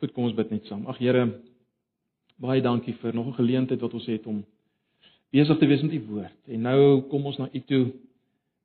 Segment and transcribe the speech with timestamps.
[0.00, 0.86] Goed, kom ons bid net saam.
[0.88, 1.26] Ag Here,
[2.40, 4.44] baie dankie vir nog 'n geleentheid wat ons het om
[5.30, 6.48] besig te wees met u woord.
[6.48, 7.92] En nou kom ons na u toe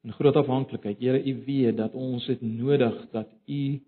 [0.03, 0.97] in groot afhanklikheid.
[0.99, 3.81] Here, u weet dat ons dit nodig dat u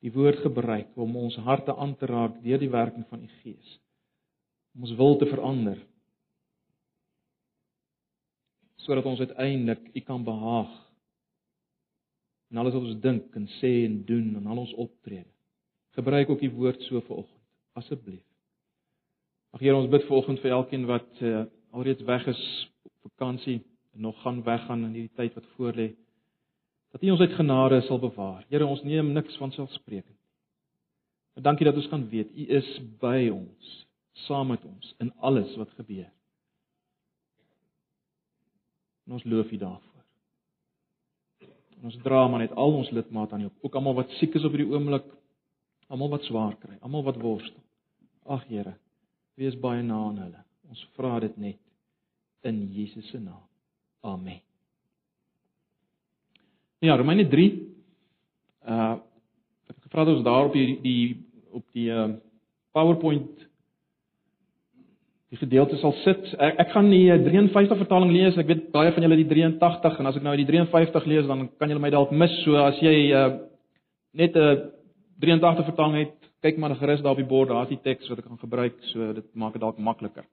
[0.00, 3.80] die woord gebruik om ons harte aan te raak deur die werking van u Gees.
[4.74, 5.78] Om ons wil te verander.
[8.76, 10.72] Sodat ons uiteindelik u kan behaag.
[12.50, 15.33] En alles wat ons dink en sê en doen en al ons optrede.
[15.94, 17.42] Gebruik ook u woord so vanoggend,
[17.72, 18.22] asseblief.
[19.54, 22.40] Ag Here, ons bid vanoggend vir elkeen wat uh, alreeds weg is
[22.82, 23.60] op vakansie
[23.94, 25.92] en nog gaan weggaan in hierdie tyd wat voorlê.
[26.90, 28.42] Dat U ons uit genade sal bewaar.
[28.48, 30.18] Here, ons neem niks van selfspreekend.
[31.34, 32.68] Maar dankie dat ons kan weet U is
[32.98, 33.72] by ons,
[34.26, 36.10] saam met ons in alles wat gebeur.
[39.06, 40.04] En ons loof U daarvoor.
[41.78, 44.46] En ons dra maar net al ons lidmate aan U, ook almal wat siek is
[44.46, 45.06] op hierdie oomblik,
[45.88, 47.60] almal wat swaar kry, almal wat worstel.
[48.24, 48.74] Ag Here,
[49.36, 50.42] wees baie na aan hulle.
[50.70, 51.60] Ons vra dit net
[52.48, 53.42] in Jesus se naam.
[54.04, 54.40] Amen.
[56.84, 57.48] Ja, Romeine 3.
[58.68, 58.94] Uh
[59.64, 61.04] ek het gevra dat ons daar op die die
[61.56, 62.10] op die uh
[62.76, 63.44] PowerPoint
[65.32, 66.26] die gedeelte sal sit.
[66.36, 68.36] Ek, ek gaan die 53 vertaling lees.
[68.38, 71.48] Ek weet baie van julle die 83 en as ek nou die 53 lees dan
[71.58, 72.34] kan julle my dalk mis.
[72.44, 73.28] So as jy uh
[74.14, 74.70] net 'n uh,
[75.20, 78.26] 83 vertaling het, kyk maar gerus daar op die bord, daar's die teks wat ek
[78.28, 80.26] kan gebruik, so dit maak dit dalk makliker.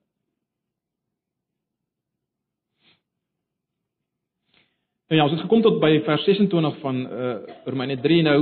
[5.12, 7.32] Nou ja, ons het gekom tot by vers 26 van uh
[7.68, 8.38] Romeine 3 nou.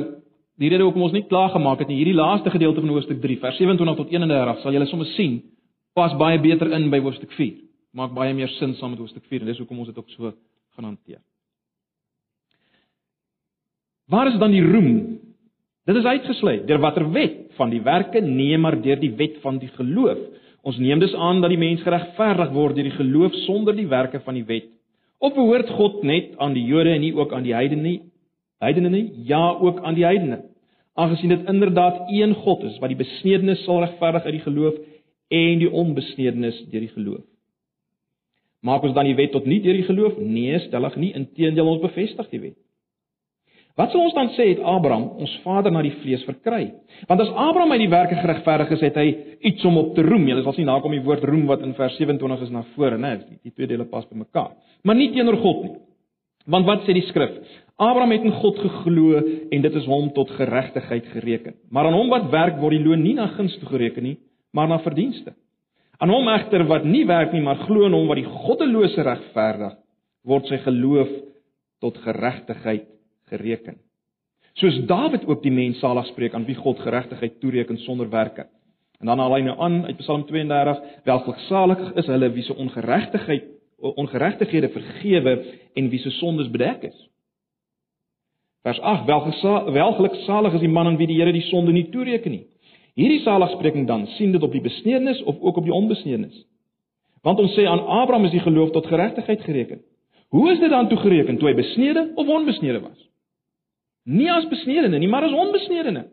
[0.61, 3.39] Die rede hoekom ons nie klaar gemaak het nie, hierdie laaste gedeelte van hoofstuk 3,
[3.41, 5.41] vers 27 tot 31, sal julle sommer sien,
[5.97, 7.57] pas baie beter in by hoofstuk 4.
[7.97, 10.31] Maak baie meer sin saam met hoofstuk 4 en dis hoekom ons dit ook so
[10.77, 11.19] gaan hanteer.
[14.11, 15.20] Waar is dan die roem
[15.91, 19.57] Dit is uitgesluit deur watter wet van die werke nee maar deur die wet van
[19.59, 20.21] die geloof.
[20.63, 24.21] Ons neem dus aan dat die mens geregverdig word deur die geloof sonder die werke
[24.23, 24.69] van die wet.
[25.19, 27.97] Of behoort God net aan die Jode en nie ook aan die heidene nie?
[28.63, 29.03] Heidene nie?
[29.27, 30.45] Ja, ook aan die heidene.
[30.95, 34.79] Aangesien dit inderdaad een God is wat die besnedenis sal regverdig uit die geloof
[35.43, 37.27] en die onbesnedenis deur die geloof.
[38.63, 40.23] Maak ons dan die wet tot nie deur die geloof?
[40.23, 41.15] Nee, stellig nie.
[41.19, 42.59] Inteendeel ons bevestig die wet.
[43.81, 46.67] Wat sal ons dan sê het Abraham ons vader na die vlees verkry?
[47.09, 49.07] Want as Abraham uit die werke geregverdig is, het hy
[49.49, 50.27] iets om op te roem.
[50.29, 52.99] Jy sal sien daar kom die woord roem wat in vers 27 is na vore,
[53.01, 53.15] né?
[53.41, 54.53] Die twee dele pas by mekaar.
[54.85, 55.73] Maar nie teenoor God nie.
[56.51, 57.41] Want wat sê die skrif?
[57.81, 61.57] Abraham het in God geglo en dit is hom tot geregtigheid gereken.
[61.73, 64.19] Maar aan hom wat werk word die loon nie na guns toe gereken nie,
[64.53, 65.33] maar na verdienste.
[66.01, 69.77] Aan hom egter wat nie werk nie, maar glo in hom wat die goddelose regverdig,
[70.29, 71.13] word sy geloof
[71.81, 72.89] tot geregtigheid
[73.31, 73.79] gereken.
[74.59, 78.49] Soos Dawid ook die mens salig spreek aan wie God geregtigheid toereken sonder werke.
[79.01, 83.49] En dan haal hy nou aan uit Psalm 32, welgeluksalig is hulle wie se ongeregtigheid
[83.81, 87.09] ongeregtighede vergewe en wie se sondes bedek is.
[88.63, 89.07] Vers 8,
[89.73, 92.43] welgeluksalig is die man aan wie die Here die sonde nie toereken nie.
[92.99, 96.45] Hierdie saligspreking dan sien dit op die besnedenis of ook op die onbesnedenis.
[97.25, 99.81] Want ons sê aan Abraham is die geloof tot geregtigheid gereken.
[100.29, 103.10] Hoe is dit dan toegereken toe hy besnede of onbesnede was?
[104.05, 106.07] Nie as besnedene nie, maar as onbesnedene.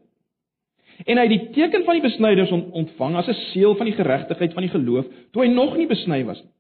[1.06, 4.54] En hy het die teken van die besnyders ontvang as 'n seël van die geregtigheid
[4.54, 6.52] van die geloof toe hy nog nie besny was nie.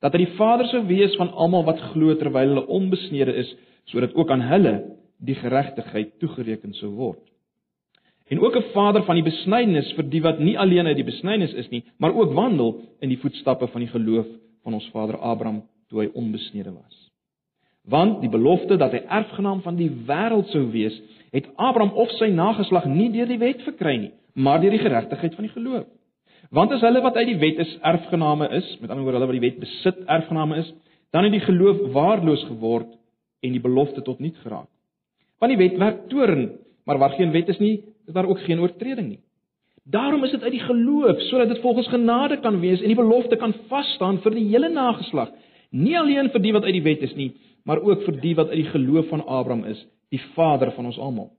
[0.00, 4.14] Dat hy die vader sou wees van almal wat glo terwyl hulle onbesnede is, sodat
[4.14, 4.74] ook aan hulle
[5.18, 7.22] die geregtigheid toegereken sou word.
[8.28, 11.52] En ook 'n vader van die besnydenis vir die wat nie alleen uit die besnydenis
[11.52, 14.26] is nie, maar ook wandel in die voetstappe van die geloof
[14.62, 17.03] van ons vader Abraham toe hy onbesnede was.
[17.88, 20.94] Want die belofte dat hy erfgenaam van die wêreld sou wees,
[21.34, 25.34] het Abraham of sy nageslag nie deur die wet verkry nie, maar deur die geregtigheid
[25.36, 25.86] van die geloof.
[26.54, 29.38] Want as hulle wat uit die wet is erfgename is, met ander woorde hulle wat
[29.40, 30.70] die wet besit erfgename is,
[31.14, 32.90] dan het die geloof waardeloos geword
[33.44, 34.70] en die belofte tot niet geraak.
[35.42, 36.50] Want die wet werk toorn,
[36.86, 39.20] maar waar geen wet is nie, is daar ook geen oortreding nie.
[39.84, 43.36] Daarom is dit uit die geloof sodat dit volgens genade kan wees en die belofte
[43.36, 45.34] kan vas staan vir die hele nageslag,
[45.70, 48.52] nie alleen vir die wat uit die wet is nie, maar ook vir die wat
[48.52, 49.80] uit die geloof van Abraham is,
[50.12, 51.30] die vader van ons almal.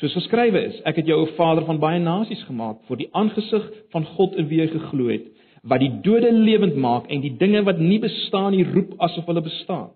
[0.00, 3.70] Soos geskrywe is, ek het jou 'n vader van baie nasies gemaak vir die aangesig
[3.92, 5.26] van God in wie jy geglo het,
[5.62, 9.42] wat die dode lewend maak en die dinge wat nie bestaan nie roep asof hulle
[9.42, 9.90] bestaan.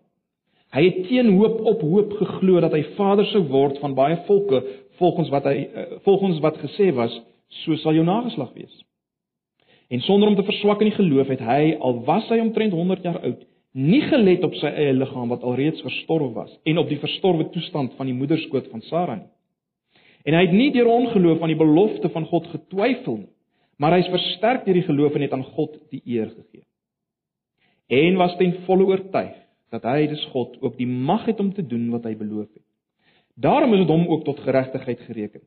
[0.74, 4.62] Hy het teen hoop op hoop geglo dat hy vader sou word van baie volke
[4.98, 7.14] volgens wat hy eh, volgens wat gesê was,
[7.48, 8.84] so sal jou nageslag wees.
[9.88, 13.02] En sonder om te verswak in die geloof het hy al was hy omtrent 100
[13.06, 13.44] jaar oud,
[13.76, 17.93] nie gelet op sy eie liggaam wat alreeds verstorwe was en op die verstorwe toestand
[17.99, 19.28] van die moederskoot van Sara nie.
[20.25, 23.32] En hy het nie deur ongeloof aan die belofte van God getwyfel nie,
[23.76, 26.64] maar hy is versterk deur die geloof en het aan God die eer gegee.
[27.93, 29.37] En was ten volle oortuig
[29.75, 32.64] dat hy dis God ook die mag het om te doen wat hy beloof het.
[33.37, 35.44] Daarom is dit hom ook tot geregtigheid gereken.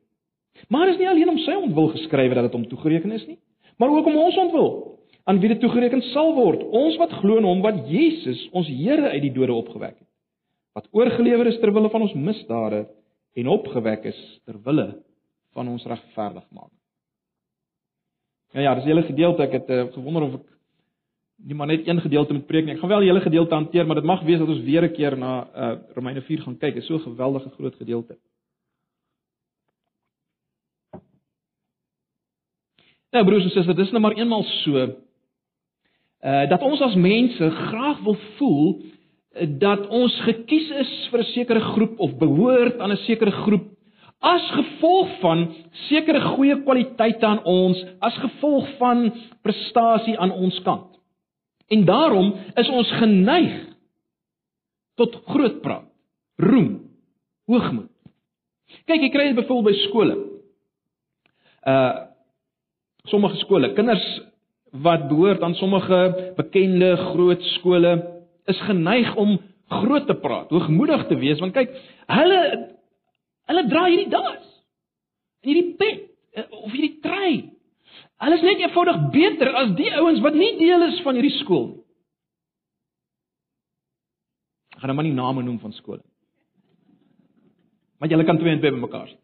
[0.68, 3.38] Maar is nie alleen om sy ontwil geskrywe dat dit hom toegereken is nie,
[3.76, 4.99] maar ook om ons ontwil
[5.30, 9.12] aan wie dit toegereken sal word, ons wat glo in hom wat Jesus, ons Here
[9.12, 10.08] uit die dode opgewek het.
[10.74, 12.84] Wat oorgelewer is ter wille van ons misdade
[13.38, 14.88] en opgewek is ter wille
[15.54, 16.78] van ons regverdigmaking.
[18.54, 20.46] Ja ja, dis 'n hele gedeelte ek het uh, gewonder of ek
[21.46, 22.74] nie maar net een gedeelte moet preek nie.
[22.74, 24.92] Ek gaan wel die hele gedeelte hanteer, maar dit mag wees dat ons weer 'n
[24.92, 26.74] keer na uh, Romeine 4 gaan kyk.
[26.74, 28.18] Dit is so 'n geweldige groot gedeelte.
[33.10, 34.96] Nou broers en susters, dit is nou maar eenmal so
[36.24, 41.32] uh dat ons as mense graag wil voel uh, dat ons gekies is vir 'n
[41.32, 43.70] sekere groep of behoort aan 'n sekere groep
[44.20, 45.46] as gevolg van
[45.88, 49.06] sekere goeie kwaliteite aan ons, as gevolg van
[49.44, 50.98] prestasie aan ons kant.
[51.72, 53.54] En daarom is ons geneig
[55.00, 55.88] tot groot praat,
[56.36, 56.82] roem,
[57.48, 57.88] hoogmoed.
[58.84, 60.16] Kyk, jy kry dit byvoorbeeld by skole.
[61.66, 62.06] Uh
[63.08, 64.02] sommige skole, kinders
[64.70, 67.94] wat behoort aan sommige bekende groot skole
[68.50, 69.38] is geneig om
[69.70, 71.72] groot te praat, hoogmoedig te wees want kyk,
[72.10, 72.40] hulle
[73.50, 74.46] hulle dra hierdie das.
[75.46, 76.02] Hierdie pet
[76.38, 77.34] eh, of hierdie trui.
[78.20, 81.70] Hulle is net eenvoudig beter as die ouens wat nie deel is van hierdie skool
[81.72, 81.80] nie.
[84.80, 86.00] Ek gaan nou maar nie name noem van skole.
[88.00, 89.18] Maar julle kan twee en twee bymekaar sien.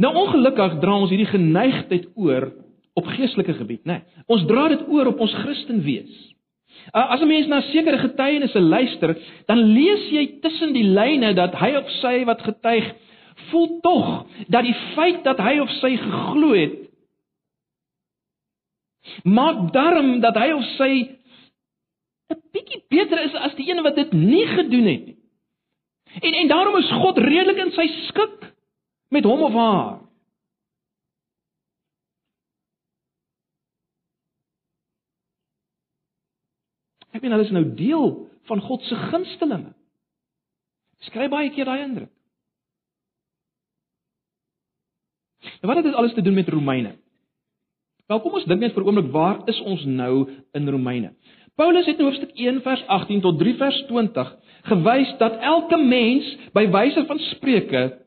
[0.00, 2.48] Nou ongelukkig dra ons hierdie geneigtheid oor
[2.94, 3.98] op geestelike gebied, né?
[4.02, 6.14] Nee, ons dra dit oor op ons Christen wees.
[6.92, 11.74] As 'n mens na sekere getuienisse luister, dan lees jy tussen die lyne dat hy
[11.76, 12.94] of sy wat getuig,
[13.50, 16.84] voel tog dat die feit dat hy of sy geglo het
[19.22, 20.92] maak darm dat hy of sy
[22.32, 25.16] 'n bietjie beter is as die een wat dit nie gedoen het nie.
[26.22, 28.52] En en daarom is God redelik in sy skik
[29.10, 30.00] met hom of haar.
[37.14, 38.10] Ek meen hulle is nou deel
[38.50, 39.72] van God se gunstelinge.
[41.06, 42.10] Skryf baie keer daai indruk.
[45.60, 46.96] En wat het dit alles te doen met Romeine?
[48.06, 51.14] Wel kom ons dink net vir 'n oomblik waar is ons nou in Romeine?
[51.56, 56.36] Paulus het in hoofstuk 1 vers 18 tot 3 vers 20 gewys dat elke mens
[56.52, 58.00] by wyse van spreuke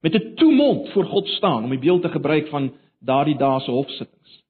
[0.00, 3.70] met 'n toemond voor God staan om die beeld te gebruik van daardie dae se
[3.70, 4.42] hofsittings.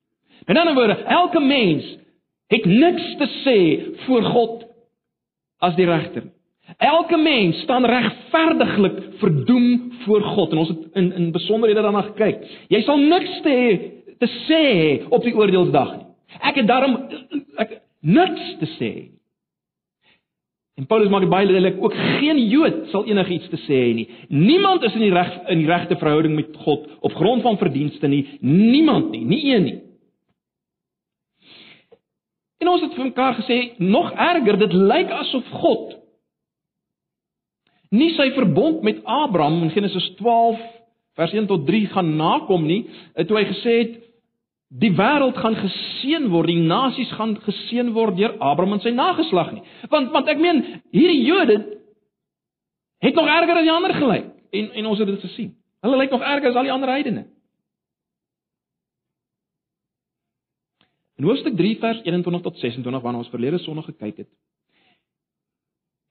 [0.46, 1.96] In ander woorde, elke mens
[2.52, 3.58] het niks te sê
[4.06, 4.64] voor God
[5.64, 6.28] as die regter.
[6.78, 12.44] Elke mens staan regverdiglik verdoem voor God en ons het in in besonderhede daarna gekyk.
[12.68, 13.56] Jy sal niks te
[14.18, 14.62] te sê
[15.08, 16.06] op die oordeelsdag nie.
[16.40, 16.96] Ek het daarom
[17.60, 18.92] ek niks te sê.
[20.74, 24.08] En Paulus maak dit baie duidelik ook geen Jood sal enigiets te sê nie.
[24.28, 28.08] Niemand is in die reg in die regte verhouding met God op grond van verdienste
[28.08, 28.24] nie.
[28.40, 29.80] Niemand nie, nie een nie.
[32.62, 36.00] En ons het vir mekaar gesê nog erger, dit lyk asof God
[37.94, 40.58] nie sy verbond met Abraham in Genesis 12
[41.14, 42.80] vers 1 tot 3 gaan nakom nie,
[43.28, 43.92] toe hy gesê het
[44.74, 49.52] die wêreld gaan geseën word, die nasies gaan geseën word deur Abraham en sy nageslag
[49.54, 49.62] nie.
[49.92, 51.60] Want want ek meen hierdie Jode
[53.04, 55.54] het nog erger as die ander gelyk en en ons het dit gesien.
[55.84, 57.26] Hulle lyk nog erger as al die ander heidene.
[61.24, 64.28] In Hoofstuk 3 vers 21 tot 26 waarna ons verlede Sondag gekyk het,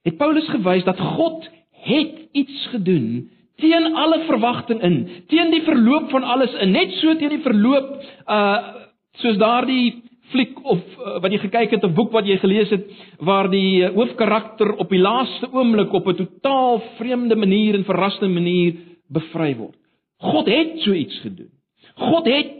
[0.02, 1.44] het Paulus gewys dat God
[1.86, 3.28] het iets gedoen
[3.62, 4.96] teen alle verwagting in,
[5.30, 7.92] teen die verloop van alles in, net so teen die verloop
[8.26, 8.80] uh
[9.22, 10.02] soos daardie
[10.32, 12.90] fliek of uh, wat jy gekyk het 'n boek wat jy gelees het
[13.22, 18.34] waar die uh, hoofkarakter op die laaste oomblik op 'n totaal vreemde manier en verrassende
[18.34, 18.74] manier
[19.06, 19.78] bevry word.
[20.18, 21.54] God het so iets gedoen.
[21.94, 22.53] God het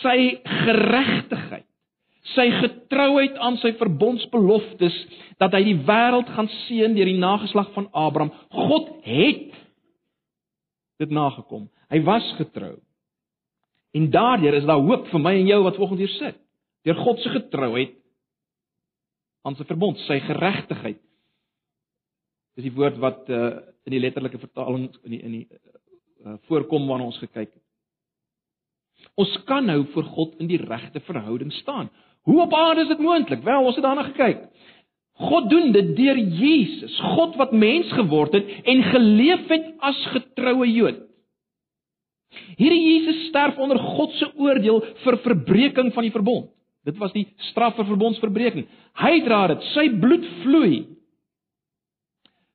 [0.00, 1.66] sy geregtigheid,
[2.34, 4.96] sy getrouheid aan sy verbondsbeloftes
[5.40, 8.34] dat hy die wêreld gaan seën deur die nageslag van Abraham.
[8.52, 9.54] God het
[10.98, 11.68] dit nagekom.
[11.92, 12.76] Hy was getrou.
[13.96, 16.40] En daardeur is daar hoop vir my en jou wat volgens hier sit.
[16.86, 17.94] Deur God se getrouheid
[19.46, 21.00] aan sy verbond, sy geregtigheid.
[22.58, 23.50] Dis die woord wat uh,
[23.86, 27.57] in die letterlike vertaling in die in die uh, voorkom waarna ons gekyk het.
[29.18, 31.90] Ons kan nou voor God in die regte verhouding staan.
[32.28, 33.42] Hoe op aarde is dit moontlik?
[33.42, 34.44] Wel, ons het daarna gekyk.
[35.18, 40.68] God doen dit deur Jesus, God wat mens geword het en geleef het as getroue
[40.70, 41.00] Jood.
[42.58, 46.52] Hierdie Jesus sterf onder God se oordeel vir verbreeking van die verbond.
[46.86, 48.68] Dit was die straf vir verbondsverbreeking.
[49.02, 50.84] Hy dra dit, sy bloed vloei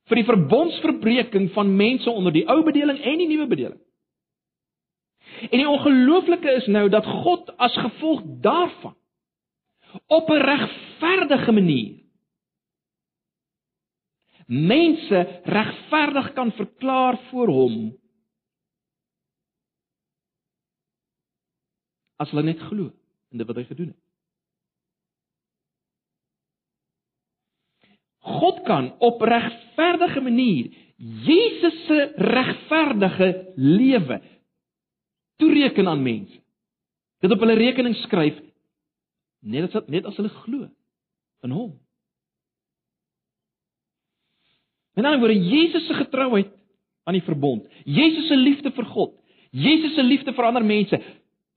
[0.08, 3.80] vir die verbondsverbreeking van mense onder die ou bedeling en die nuwe bedeling.
[5.50, 8.96] En die ongelooflike is nou dat God as gevolg daarvan
[10.06, 12.02] op 'n regverdige manier
[14.46, 17.96] mense regverdig kan verklaar voor hom
[22.16, 22.92] as hulle net glo
[23.32, 24.00] in dit wat hy gedoen het.
[28.24, 34.20] God kan op regverdige manier Jesus se regverdige lewe
[35.36, 36.40] toereken aan mense.
[37.24, 38.38] Dit op hulle rekening skryf
[39.44, 40.68] net as net as hulle glo
[41.44, 41.72] in hom.
[44.94, 46.52] En dan word Jesus se getrouheid
[47.04, 49.12] aan die verbond, Jesus se liefde vir God,
[49.50, 51.00] Jesus se liefde vir ander mense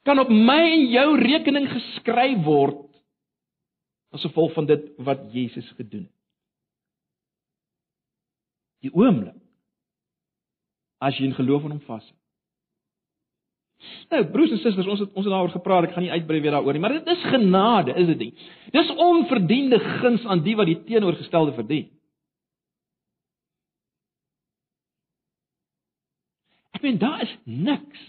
[0.07, 2.85] kan op my en jou rekening geskryf word
[4.15, 6.13] as gevolg van dit wat Jesus gedoen het.
[8.87, 9.35] Die oomblik
[11.03, 12.15] as jy in geloof in hom vashou.
[14.09, 16.55] Nou, broers en susters, ons het ons het daaroor gepraat, ek gaan nie uitbrei weer
[16.55, 18.47] daaroor nie, maar dit is genade, is dit nie?
[18.73, 21.89] Dis onverdiende guns aan die wat die teenoorgestelde verdien.
[26.77, 28.01] Ek meen daar is niks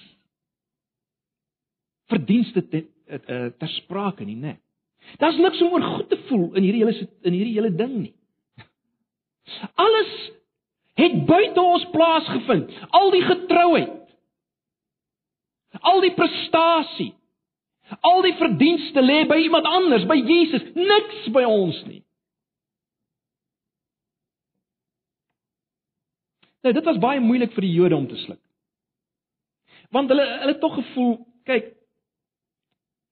[2.08, 4.56] verdienste te, te, te, ter sprake nie, né?
[5.20, 8.14] Daar's niks om oor goed te voel in hierdie hele in hierdie hele ding nie.
[9.80, 10.12] Alles
[10.98, 12.72] het buite ons plaasgevind.
[12.96, 13.97] Al die getrouheid,
[15.80, 17.12] Al die prestasie,
[18.00, 22.02] al die verdienste lê by iemand anders, by Jesus, niks by ons nie.
[26.66, 28.40] Nou dit was baie moeilik vir die Jode om te sluk.
[29.94, 31.14] Want hulle hulle het tog gevoel,
[31.48, 31.70] kyk,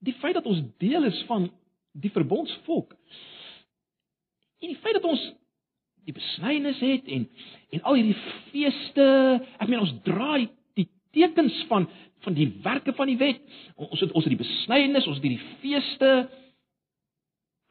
[0.04, 1.48] die feit dat ons deel is van
[1.96, 2.92] die verbondsvolk
[4.60, 5.22] en die feit dat ons
[6.06, 7.24] die besnyning het en
[7.74, 8.18] en al hierdie
[8.50, 9.06] feeste,
[9.58, 11.88] ek meen ons dra die, die tekens van
[12.24, 13.40] van die werke van die wet.
[13.76, 16.12] Ons het ons het die besnydenis, ons het die feeste.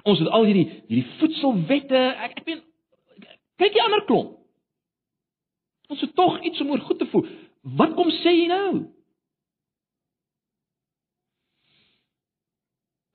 [0.06, 2.02] Ons het al hierdie hierdie voedselwette.
[2.28, 2.64] Ek ek meen
[3.62, 4.36] kyk die ander klomp.
[5.90, 7.28] Ons het tog iets om oor goed te voel.
[7.78, 8.70] Wat kom sê jy nou?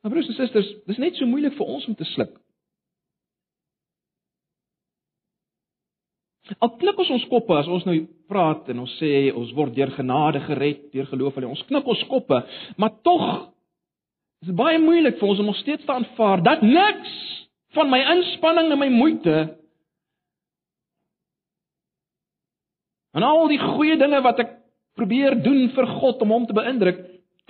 [0.00, 2.32] Maar broers en susters, dis net so moeilik vir ons om te sluk.
[6.58, 7.96] Al knik ons ons koppe as ons nou
[8.30, 11.54] praat en ons sê ons word deur genade gered deur geloof alleen.
[11.54, 12.42] Ons knik ons koppe,
[12.80, 13.26] maar tog
[14.40, 17.16] is dit baie moeilik vir ons om nog steeds te aanvaar dat niks
[17.76, 19.36] van my inspanning en my moeite
[23.14, 24.56] en al die goeie dinge wat ek
[24.98, 26.98] probeer doen vir God om hom te beïndruk,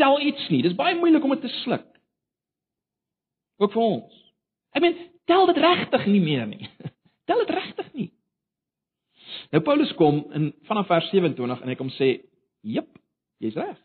[0.00, 0.62] tel iets nie.
[0.64, 1.86] Dis baie moeilik om dit te sluk.
[3.60, 4.20] Ook vir ons.
[4.76, 4.96] Ek meen,
[5.28, 6.68] tel dit regtig nie meer nie.
[7.28, 8.08] Tel dit regtig nie.
[9.50, 12.20] Nou Paulus kom in vanaf vers 27 en hy kom sê,
[12.60, 12.88] "Jep,
[13.38, 13.78] jy's reg."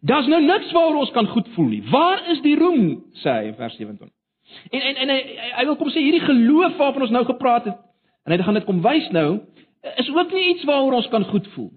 [0.00, 1.82] Daar's nou niks waaroor ons kan goed voel nie.
[1.90, 4.10] Waar is die roem, sê hy in vers 27.
[4.70, 5.20] En en en hy
[5.58, 7.78] hy wil kom sê hierdie geloof waarvan ons nou gepraat het
[8.24, 9.40] en hy gaan dit kom wys nou,
[10.00, 11.70] is ook nie iets waaroor ons kan goed voel.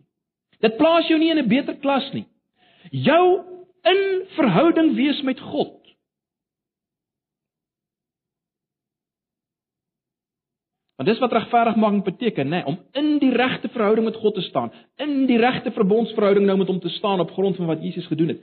[0.64, 2.26] Dit plaas jou nie in 'n beter klas nie.
[2.92, 3.44] Jou
[3.84, 5.77] in verhouding wees met God
[10.98, 14.72] Want dis wat regverdigmaking beteken, nê, om in die regte verhouding met God te staan,
[14.96, 18.34] in die regte verbondsverhouding nou met hom te staan op grond van wat Jesus gedoen
[18.34, 18.42] het.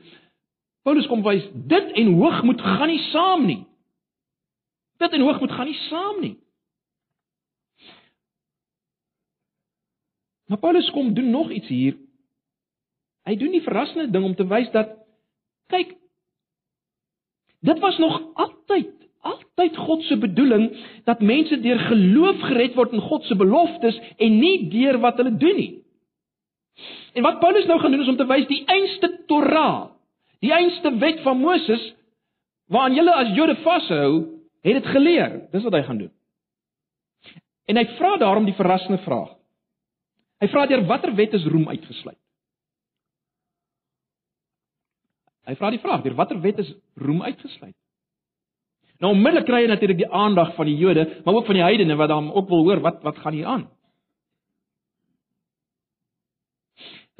[0.86, 3.64] Paulus kom wys dit en hoogmoed gaan nie saam nie.
[5.02, 6.34] Dit en hoogmoed gaan nie saam nie.
[10.46, 11.96] Maar Paulus kom doen nog iets hier.
[13.24, 14.92] Hy doen die verrassende ding om te wys dat
[15.72, 15.96] kyk
[17.64, 20.68] dit was nog altyd altyd God se bedoeling
[21.08, 25.34] dat mense deur geloof gered word in God se beloftes en nie deur wat hulle
[25.40, 25.72] doen nie.
[27.14, 29.90] En wat Paulus nou gaan doen is om te wys die einste Torah,
[30.42, 31.84] die einste wet van Moses
[32.72, 34.10] waaraan julle as Jode vashou,
[34.64, 35.38] het dit geleer.
[35.52, 36.12] Dis wat hy gaan doen.
[37.70, 39.32] En hy vra daarom die verrassende vraag.
[40.42, 42.18] Hy vra deur watter wet is roem uitgesluit?
[45.44, 47.76] Hy vra die vraag, deur watter wet is roem uitgesluit?
[49.04, 51.96] Nou onmiddellik kry jy natuurlik die aandag van die Jode, maar ook van die heidene
[52.00, 53.66] wat dan ook wil hoor wat wat gaan hier aan.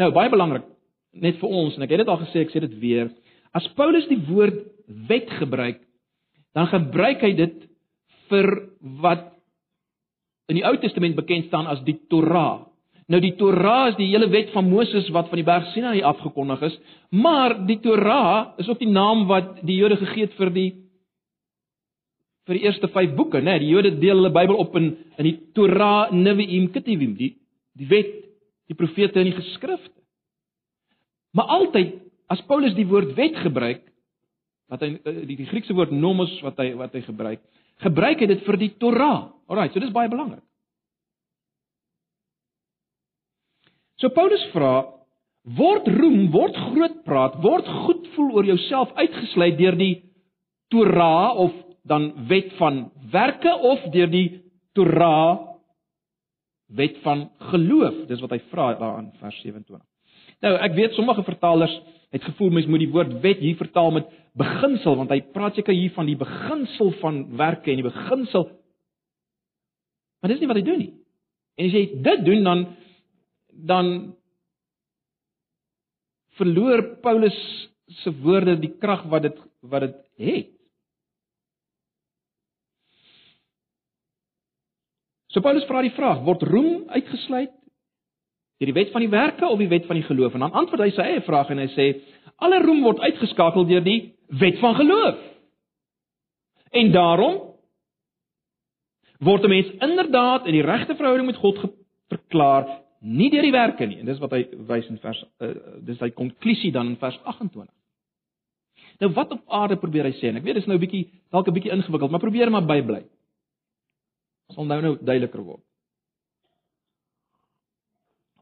[0.01, 0.65] Nou baie belangrik
[1.13, 3.11] net vir ons en ek het dit al gesê, ek sê dit weer.
[3.55, 4.65] As Paulus die woord
[5.11, 5.83] wet gebruik,
[6.57, 7.61] dan gebruik hy dit
[8.33, 8.49] vir
[9.05, 9.29] wat
[10.49, 12.65] in die Ou Testament bekend staan as die Torah.
[13.13, 16.65] Nou die Torah is die hele wet van Moses wat van die berg Sinai afgekondig
[16.71, 16.81] is,
[17.13, 20.71] maar die Torah is ook die naam wat die Jode gegee het vir die
[22.49, 23.55] vir die eerste 5 boeke, né?
[23.55, 27.35] Nee, die Jode deel hulle Bybel op in in die Torah, Nevi'im, Ketuvim, die
[27.75, 28.13] die wet,
[28.71, 29.99] die profete en die geskrifte.
[31.35, 31.97] Maar altyd
[32.31, 33.83] as Paulus die woord wet gebruik,
[34.71, 37.43] wat hy eh, die, die Griekse woord nomos wat hy wat hy gebruik,
[37.83, 39.31] gebruik hy dit vir die Torah.
[39.51, 40.45] Alraai, so dis baie belangrik.
[44.01, 44.85] So Paulus vra,
[45.57, 49.95] word roem, word groot praat, word goed voel oor jouself uitgesluit deur die
[50.73, 51.53] Torah of
[51.85, 54.29] dan wet van werke of deur die
[54.73, 55.55] Torah
[56.75, 58.07] wet van geloof.
[58.09, 59.85] Dis wat hy vra daarin vers 27.
[60.45, 61.75] Nou, ek weet sommige vertalers
[62.15, 65.75] het gevoel mens moet die woord wet hier vertaal met beginsel want hy praat seker
[65.75, 68.49] hier van die beginsel van werke en die beginsel
[70.25, 70.93] Maar dis nie wat hy doen nie.
[71.61, 72.61] En as jy dit doen dan
[73.69, 73.89] dan
[76.39, 77.37] verloor Paulus
[78.01, 80.49] se woorde die krag wat dit wat dit het.
[85.35, 87.53] So Paulus vra die vraag: word roem uitgesluit
[88.63, 90.37] deur die wet van die werke of die wet van die geloof?
[90.37, 91.89] En dan antwoord hy sy eie vraag en hy sê:
[92.39, 95.19] alle roem word uitgeskakel deur die wet van geloof.
[96.75, 97.41] En daarom
[99.19, 101.59] word 'n mens inderdaad in die regte verhouding met God
[102.09, 102.69] verklaar
[103.01, 103.99] nie deur die werke nie.
[103.99, 105.49] En dis wat hy wys in vers uh,
[105.83, 107.75] dis sy konklusie dan in vers 28.
[109.01, 110.31] Nou wat op aarde probeer hy sê?
[110.31, 113.03] En ek weet dis nou 'n bietjie dalk 'n bietjie ingewikkeld, maar probeer maar bybly
[114.53, 115.63] sal nou nou duideliker word.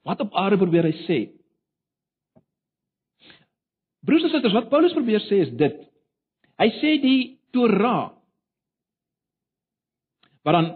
[0.03, 1.19] Wat op aarde probeer hy sê?
[4.03, 5.77] Broers en susters, wat Paulus probeer sê is dit.
[6.59, 7.21] Hy sê die
[7.55, 8.11] Torah
[10.43, 10.69] wat dan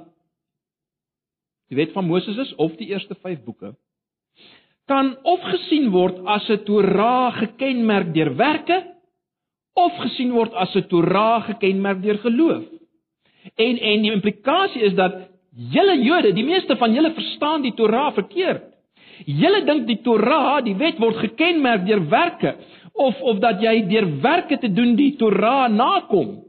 [1.66, 3.72] die wet van Moses is of die eerste 5 boeke
[4.86, 8.78] kan of gesien word as 'n Torah gekenmerk deur werke
[9.74, 12.64] of gesien word as 'n Torah gekenmerk deur geloof.
[13.54, 18.12] En en die implikasie is dat julle Jode, die meeste van julle verstaan die Torah
[18.14, 18.72] verkeerd.
[19.24, 22.56] Julle dink die Torah, die wet word gekenmerk deur werke
[22.92, 26.42] of of dat jy deur werke te doen die Torah nakom.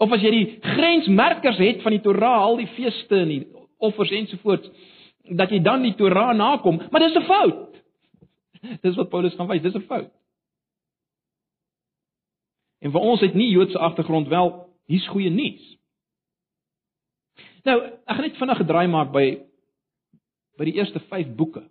[0.00, 3.44] Of as jy die grensmerkers het van die Torah, al die feeste en die
[3.78, 4.68] offers ensovoorts,
[5.38, 7.70] dat jy dan die Torah nakom, maar dis 'n fout.
[8.82, 10.10] Dis wat Paulus gaan wys, dis 'n fout.
[12.80, 15.64] En vir ons het nie Joodse agtergrond wel hier's goeie nuus.
[17.64, 19.26] Nou, ek gaan net vinnig gedraai maak by
[20.54, 21.64] by die eerste 5 boeke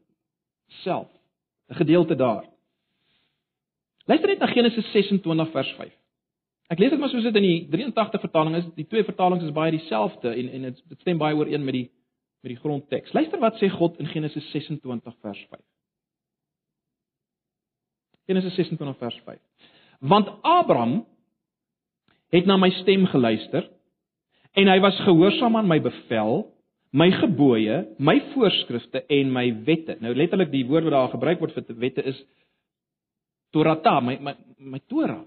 [0.83, 1.07] self,
[1.69, 2.43] 'n gedeelte daar.
[4.05, 5.93] Luister net na Genesis 26 vers 5.
[6.67, 8.65] Ek lees dit maar soos dit in die 83 vertaling is.
[8.75, 11.91] Die twee vertalings is baie dieselfde en en dit stem baie ooreen met die
[12.43, 13.13] met die grondteks.
[13.13, 15.61] Luister wat sê God in Genesis 26 vers 5.
[18.27, 19.39] Genesis 26 vers 5.
[19.99, 21.05] Want Abraham
[22.33, 23.67] het na my stem geluister
[24.57, 26.47] en hy was gehoorsaam aan my bevel,
[26.93, 29.97] my gebooie, my voorskrifte en my wette.
[30.01, 32.19] Nou letterlik die woord wat daar gebruik word vir wette is
[33.53, 35.21] Torah, my my my Torah.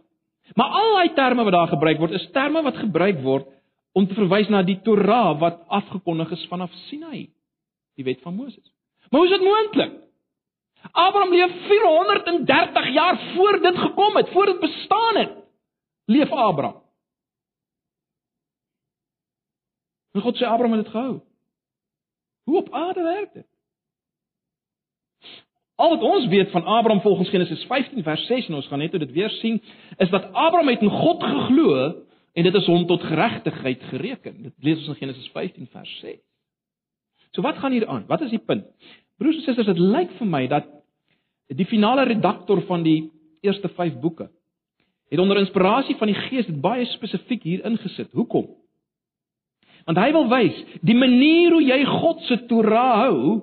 [0.54, 3.46] Maar al daai terme wat daar gebruik word, is terme wat gebruik word
[3.96, 7.28] om te verwys na die Torah wat afgekondig is vanaf Sinai,
[7.98, 8.66] die wet van Moses.
[9.10, 9.94] Maar hoe is dit moontlik?
[10.92, 15.32] Abraham leef 430 jaar voor dit gekom het, voor dit bestaan het.
[16.06, 16.85] Leef Abraham.
[20.16, 21.20] En God sê Abraham het dit gehou.
[22.48, 23.46] Hoe op aarde werk dit?
[25.76, 28.92] Al wat ons weet van Abraham volgens Genesis 15 vers 6 en ons gaan net
[28.96, 29.60] dit weer sien,
[29.96, 31.74] is dat Abraham het in God geglo
[32.32, 34.42] en dit is hom tot geregtigheid gereken.
[34.42, 36.16] Dit lees ons in Genesis 15 vers 6.
[37.36, 38.06] So wat gaan hier aan?
[38.08, 38.64] Wat is die punt?
[39.20, 40.72] Broers en susters, dit lyk vir my dat
[41.52, 43.10] die finale redaktor van die
[43.44, 44.30] eerste 5 boeke
[45.12, 48.08] het onder inspirasie van die Gees dit baie spesifiek hier ingesit.
[48.16, 48.48] Hoekom?
[49.86, 53.36] Want hy wil wys, die manier hoe jy God se Torah hou,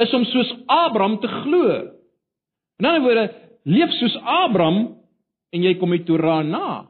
[0.00, 1.66] is om soos Abraham te glo.
[2.80, 3.26] In ander woorde,
[3.68, 4.80] leef soos Abraham
[5.52, 6.86] en jy kom die Torah na.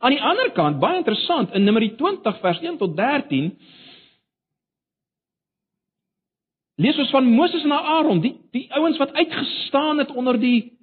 [0.00, 3.52] Aan die ander kant, baie interessant, in Numeri 20 vers 1 tot 13
[6.78, 10.74] lees ons van Moses en Aaron, die die ouens wat uitgestaan het onder die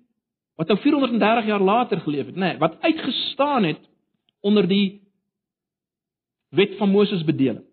[0.60, 3.82] wat nou 430 jaar later geleef het, nê, nee, wat uitgestaan het
[4.46, 5.05] onder die
[6.56, 7.64] wet van Moses bedeling.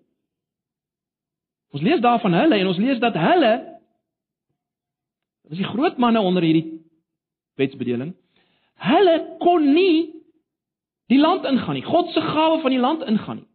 [1.72, 3.52] Ons lees daarvan hulle en ons lees dat hulle
[5.48, 6.80] was die groot manne onder hierdie
[7.60, 8.12] wetsbedeling.
[8.82, 10.12] Hulle kon nie
[11.12, 11.84] die land ingaan nie.
[11.86, 13.48] God se gawe van die land ingaan nie.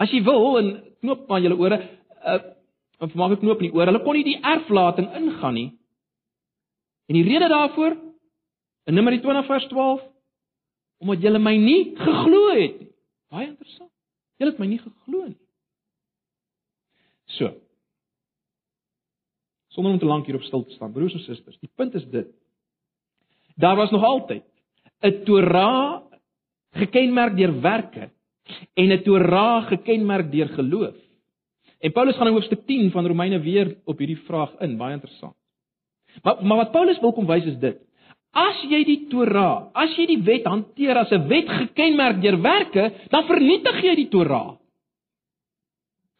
[0.00, 0.70] As jy wil en
[1.04, 1.78] knoop maar julle ore,
[2.24, 2.40] uh,
[3.00, 3.88] en maak ek knoop in die oor.
[3.90, 5.68] Hulle kon nie die erflating ingaan nie.
[7.10, 7.96] En die rede daarvoor
[8.88, 10.06] in Numeri 20 vers 12
[11.00, 12.90] omdat julle my nie geglo het nie.
[13.30, 13.90] Baie interessant.
[14.40, 15.38] Julle het my nie geglo nie.
[17.36, 17.52] So.
[19.74, 22.30] Sonder om te lank hierop stil te staan, broers en susters, die punt is dit.
[23.60, 24.44] Daar was nog altyd
[25.04, 26.02] 'n Torah
[26.72, 28.10] gekenmerk deur werke
[28.74, 30.96] en 'n Torah gekenmerk deur geloof.
[31.78, 35.36] En Paulus gaan in hoofstuk 10 van Romeine weer op hierdie vraag in, baie interessant.
[36.22, 37.78] Maar maar wat Paulus wil kom wys is dit.
[38.32, 42.92] As jy die Torah, as jy die wet hanteer as 'n wet gekenmerk deur werke,
[43.10, 44.56] dan vernietig jy die Torah.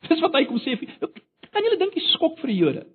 [0.08, 0.74] Dis wat hy kom sê.
[1.52, 2.86] Kan julle dink die skok vir die Jode?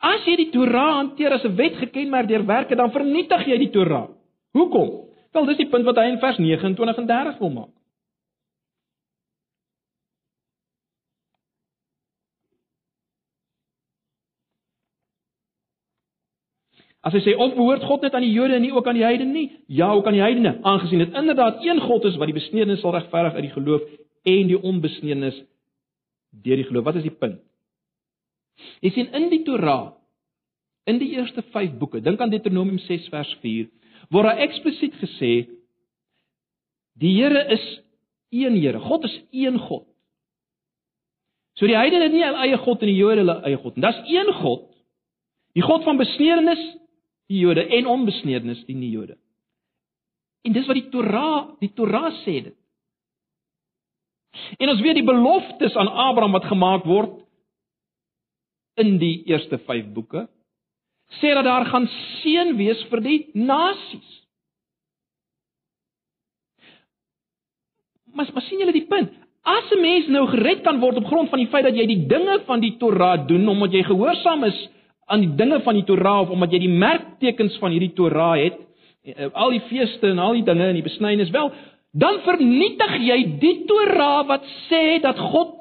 [0.00, 3.70] As jy die Torah hanteer as 'n wet gekenmerk deur werke, dan vernietig jy die
[3.70, 4.08] Torah.
[4.54, 5.08] Hoekom?
[5.32, 7.81] Wel, dis die punt wat hy in vers 29 en 30 wil maak.
[17.02, 19.06] As hy sê of behoort God net aan die Jode en nie ook aan die
[19.06, 19.48] heidene nie?
[19.66, 22.94] Ja, ook aan die heidene, aangesien dit inderdaad een God is wat die besnedenis sal
[22.94, 23.88] regverdig uit die geloof
[24.22, 25.40] en die onbesnedenis
[26.44, 26.86] deur die geloof.
[26.86, 27.40] Wat is die punt?
[28.84, 29.96] Jy sien in die Torah,
[30.86, 33.66] in die eerste 5 boeke, dink aan Deuteronomium 6 vers 4,
[34.12, 35.32] word daar eksplisiet gesê
[37.00, 37.64] die Here is
[38.30, 38.78] een Here.
[38.78, 39.86] God is een God.
[41.58, 43.76] So die heidene het nie hulle eie God en die Jode hulle eie God.
[43.80, 44.68] Dis een God.
[45.56, 46.62] Die God van besnedenis
[47.32, 49.16] die Jode en onbesnedenis die nie Jode.
[50.42, 52.58] En dis wat die Torah, die Torah sê dit.
[54.58, 57.18] En ons weet die beloftes aan Abraham wat gemaak word
[58.80, 60.26] in die eerste 5 boeke
[61.20, 61.88] sê dat daar gaan
[62.22, 64.12] seën wees vir die nasies.
[68.16, 69.12] Maar maar sien julle die punt?
[69.42, 72.06] As 'n mens nou gered kan word op grond van die feit dat jy die
[72.06, 74.68] dinge van die Torah doen omdat jy gehoorsaam is
[75.06, 78.58] aan die dinge van die Torah of omdat jy die merktekens van hierdie Torah het,
[79.04, 81.52] eh, al die feeste en al die dinge en die besnydenis wel,
[81.92, 85.58] dan vernietig jy die Torah wat sê dat God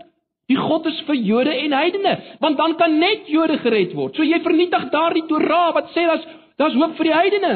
[0.52, 4.16] die God is vir Jode en heidene, want dan kan net Jode gered word.
[4.16, 6.26] So jy vernietig daardie Torah wat sê daar's
[6.60, 7.56] daar's hoop vir die heidene.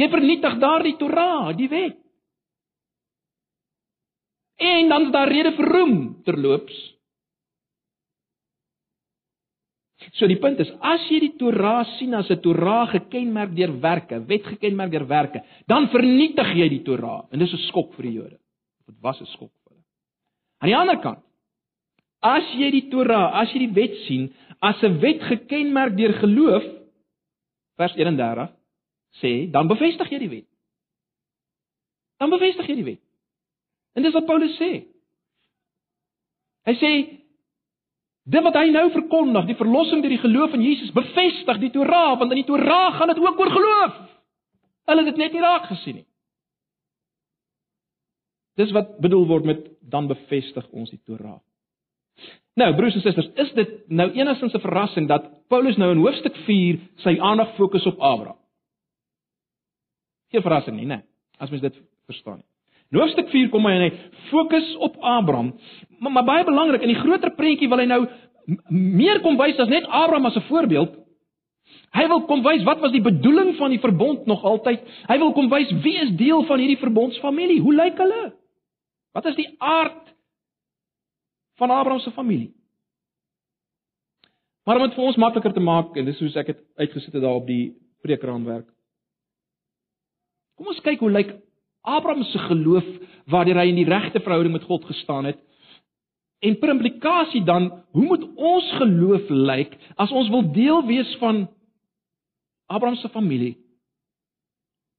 [0.00, 1.96] Jy vernietig daardie Torah, die wet.
[4.60, 5.94] En dan's daar rede vir roem
[6.26, 6.76] terloops
[10.16, 14.20] So die punt is as jy die Torah sien as 'n Torah gekenmerk deur werke,
[14.26, 18.16] wet gekenmerk deur werke, dan vernietig jy die Torah en dis 'n skok vir die
[18.16, 18.38] Jode.
[18.86, 19.84] Dit was 'n skok vir hulle.
[20.60, 21.22] Aan die ander kant,
[22.22, 26.64] as jy die Torah, as jy die wet sien as 'n wet gekenmerk deur geloof,
[27.76, 28.48] vers 31
[29.20, 30.48] sê, dan bevestig jy die wet.
[32.18, 33.02] Dan bevestig jy die wet.
[33.94, 34.84] En dis wat Paulus sê.
[36.66, 37.19] Hy sê
[38.28, 42.18] Dit wat hy nou verkondig, die verlossing deur die geloof in Jesus, bevestig die Torah,
[42.18, 44.00] want in die Torah gaan dit ook oor geloof.
[44.90, 46.06] Hulle het dit net nie raak gesien nie.
[48.60, 51.38] Dis wat bedoel word met dan bevestig ons die Torah.
[52.60, 56.36] Nou, broers en susters, is dit nou enigstens 'n verrassing dat Paulus nou in hoofstuk
[56.44, 58.38] 4 sy aandag fokus op Abraham?
[60.30, 61.02] Geen verrassing nie, né?
[61.38, 62.49] As mens dit verstaan nie.
[62.90, 63.90] In hoofstuk 4 kom hy en hy
[64.30, 65.52] fokus op Abraham,
[65.98, 68.00] maar, maar baie belangrik in die groter prentjie wil hy nou
[68.74, 70.96] meer kom wys as net Abraham as 'n voorbeeld.
[71.94, 74.82] Hy wil kom wys wat was die bedoeling van die verbond nog altyd.
[75.06, 77.60] Hy wil kom wys wie is deel van hierdie verbondsfamilie?
[77.60, 78.32] Hoe lyk hulle?
[79.12, 80.14] Wat is die aard
[81.58, 82.54] van Abraham se familie?
[84.64, 87.22] Maar om dit vir ons makliker te maak en dis hoe ek dit uitgesit het
[87.22, 88.68] daar op die preekraamwerk.
[90.56, 91.32] Kom ons kyk hoe lyk
[91.80, 92.84] Abraham se geloof
[93.30, 95.38] waardeur hy in die regte verhouding met God gestaan het.
[96.40, 101.44] En per implikasie dan, hoe moet ons geloof lyk as ons wil deel wees van
[102.66, 103.58] Abraham se familie?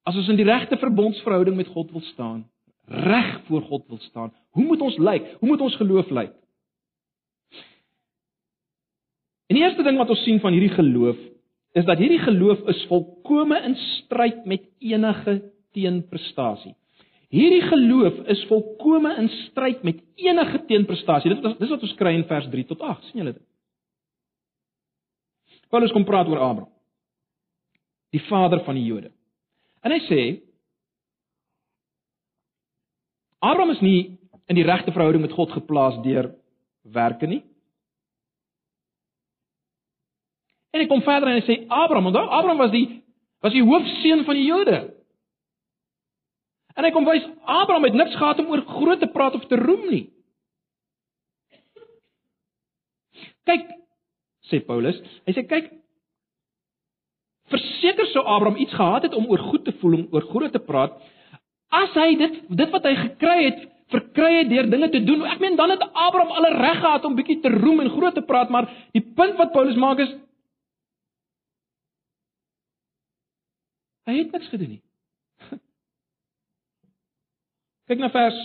[0.06, 2.46] As ons in die regte verbondsverhouding met God wil staan,
[2.86, 5.28] reg voor God wil staan, hoe moet ons lyk?
[5.40, 6.34] Hoe moet ons geloof lyk?
[9.52, 11.18] En die eerste ding wat ons sien van hierdie geloof
[11.76, 16.76] is dat hierdie geloof is volkome in stryd met enige teenprestasie.
[17.32, 21.32] Hierdie geloof is volkome in stryd met enige teenprestasie.
[21.32, 23.08] Dit is dis wat ons kry in vers 3 tot 8.
[23.08, 23.48] sien julle dit?
[25.72, 26.72] Paulus kom praat oor Abraham.
[28.12, 29.14] Die vader van die Jode.
[29.82, 30.22] En hy sê
[33.40, 34.02] Abraham is nie
[34.52, 36.34] in die regte verhouding met God geplaas deur
[36.84, 37.40] werke nie.
[40.72, 42.88] En hy kom verder en hy sê Abraham, onthou Abraham was die
[43.42, 44.78] was die hoofseun van die Jode.
[46.82, 49.60] En hy kom wys Abraham het niks gehad om oor groot te praat of te
[49.62, 50.06] roem nie.
[53.46, 53.68] Kyk,
[54.50, 54.98] sê Paulus.
[55.30, 55.70] Hy sê kyk
[57.52, 60.64] verseker sou Abraham iets gehad het om oor goed te voel, om oor groot te
[60.64, 60.98] praat,
[61.70, 65.26] as hy dit dit wat hy gekry het verkry het deur dinge te doen.
[65.28, 68.26] Ek meen dan het Abraham alle reg gehad om bietjie te roem en groot te
[68.26, 70.16] praat, maar die punt wat Paulus maak is
[74.10, 74.82] hy het niks gedoen nie.
[77.92, 78.38] Kyk na vers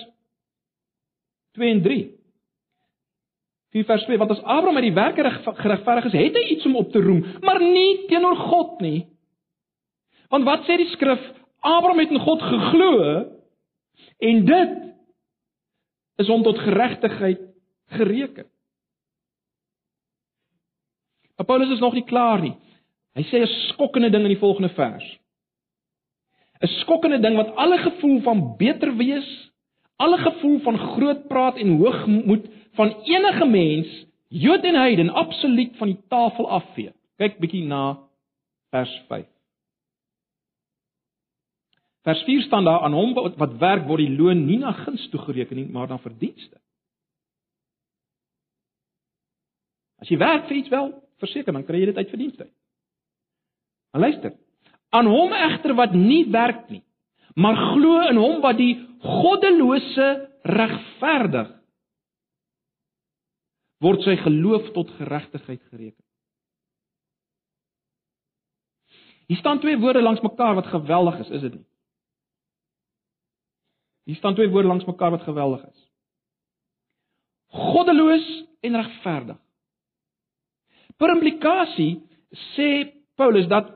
[1.55, 2.01] 2 en 3.
[3.77, 5.23] 4 vers 2 want as Abraham uit die werke
[5.61, 9.05] geregverdig is, het hy iets om op te roem, maar nie teenoor God nie.
[10.35, 11.23] Want wat sê die skrif?
[11.63, 12.91] Abraham het in God geglo
[14.27, 14.75] en dit
[16.25, 17.47] is hom tot geregtigheid
[17.95, 18.51] gereken.
[21.37, 22.57] Maar Paulus is nog nie klaar nie.
[23.15, 25.07] Hy sê 'n skokkende ding in die volgende vers.
[26.61, 29.53] 'n Skokkende ding wat alle gevoel van beter wees,
[29.97, 35.87] alle gevoel van groot praat en hoogmoed van enige mens, Jood en heiden, absoluut van
[35.87, 36.93] die tafel afvee.
[37.17, 37.99] Kyk bietjie na
[38.75, 39.27] vers 5.
[42.03, 45.57] Vers 4 staan daar aan hom wat werk word die loon nie na guns toegereken
[45.57, 46.59] nie, maar na verdienste.
[50.03, 50.91] As jy werk vir iets wel,
[51.23, 52.49] verseker dan kry jy dit uit verdienste.
[53.95, 54.35] Maar luister,
[54.95, 56.83] aan hom egter wat nie werk nie,
[57.35, 60.09] maar glo in hom wat die goddelose
[60.47, 61.53] regverdig
[63.85, 66.03] word sy geloof tot geregtigheid gereken.
[69.27, 71.67] Hier staan twee woorde langs mekaar wat geweldig is, is dit nie?
[74.07, 75.81] Hier staan twee woorde langs mekaar wat geweldig is.
[77.51, 78.27] Goddeloos
[78.61, 79.39] en regverdig.
[80.97, 81.91] Per implikasie
[82.55, 82.69] sê
[83.19, 83.73] Paulus dat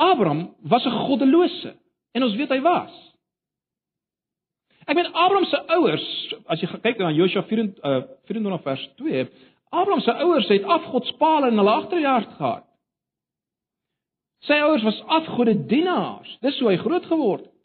[0.00, 1.76] Abraham was 'n goddelose
[2.12, 2.92] en ons weet hy was.
[4.86, 9.28] Ek weet Abraham se ouers, as jy kyk na Josua 24 uh, 24 vers 2,
[9.70, 12.66] Abraham se ouers het afgodspale in hulle agterjaard gehad.
[14.48, 16.38] Sy ouers was afgode dienaars.
[16.40, 17.56] Dis hoe hy groot geword het.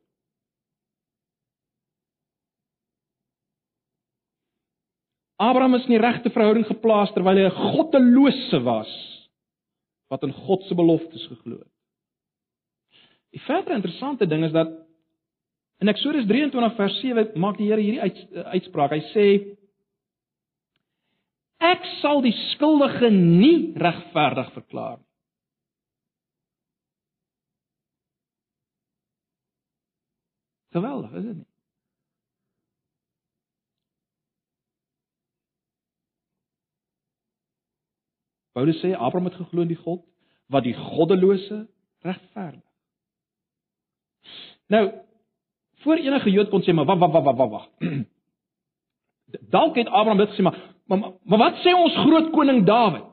[5.36, 8.92] Abraham is in die regte verhouding geplaas terwyl hy 'n goddelose was
[10.08, 11.75] wat in God se beloftes geglo het.
[13.36, 14.70] Die verdere interessante ding is dat
[15.84, 18.20] in Eksodus 23 vers 7 maak die Here hierdie uit,
[18.56, 18.94] uitspraak.
[18.96, 19.26] Hy sê
[21.66, 25.10] ek sal die skuldige nie regverdig verklaar nie.
[30.76, 31.50] Geweldig, is dit nie?
[38.56, 40.04] Paulus sê Abraham het geglo in die God
[40.52, 41.66] wat die goddelose
[42.08, 42.64] regverdig.
[44.68, 44.92] Nou,
[45.84, 47.68] voor enige Jood kon sê maar wag wag wag wag wag.
[49.56, 53.06] Dalk het Abraham dit gesê maar maar, maar wat sê ons groot koning Dawid?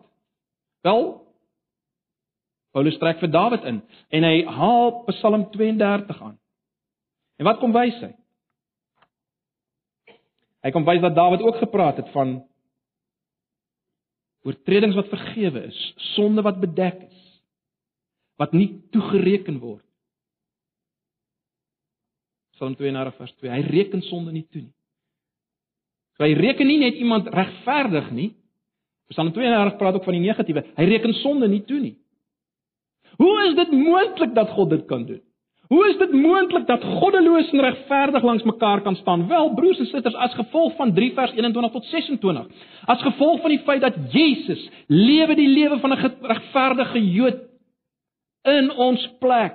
[0.84, 1.02] Wel
[2.72, 6.38] Paulus trek vir Dawid in en hy haal Psalm 32 aan.
[7.36, 8.12] En wat kom wys hy?
[10.62, 12.40] Hy kom wys dat Dawid ook gepraat het van
[14.42, 15.80] oortredings wat vergewe is,
[16.14, 17.20] sonde wat bedek is,
[18.40, 19.84] wat nie toegereken word.
[22.56, 23.50] Psalm 32 vers 2.
[23.50, 24.74] Hy reken sonde nie toe nie.
[26.16, 28.30] So hy reken nie net iemand regverdig nie.
[29.12, 30.64] Psalm 32 praat ook van die negatiewe.
[30.76, 31.96] Hy reken sonde nie toe nie.
[33.20, 35.20] Hoe is dit moontlik dat God dit kan doen?
[35.72, 39.24] Hoe is dit moontlik dat goddeloos en regverdig langs mekaar kan staan?
[39.28, 42.66] Wel, broers en susters, as gevolg van 3 vers 21 tot 26.
[42.92, 47.40] As gevolg van die feit dat Jesus lewe die lewe van 'n regverdige Jood
[48.44, 49.54] in ons plek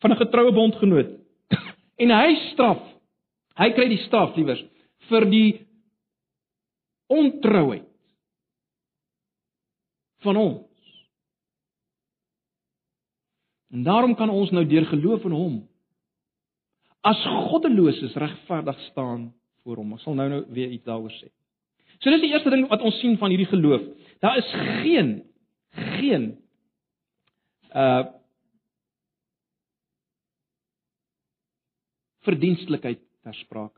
[0.00, 1.10] van 'n getroue bondgenoot.
[1.98, 2.82] En hy straf.
[3.58, 4.60] Hy kry die straf, liewers,
[5.10, 5.48] vir die
[7.10, 7.86] ontrouheid
[10.22, 10.92] van ons.
[13.74, 15.56] En daarom kan ons nou deur geloof in hom
[17.06, 19.28] as goddeloses regverdig staan
[19.62, 19.94] voor hom.
[19.94, 21.30] Ek sal nou nou weer iets daaroor sê.
[21.98, 23.84] So dis die eerste ding wat ons sien van hierdie geloof.
[24.22, 24.50] Daar is
[24.82, 25.10] geen
[25.98, 26.30] geen
[27.74, 28.14] uh
[32.28, 33.76] verdienstelikheid ter sprake.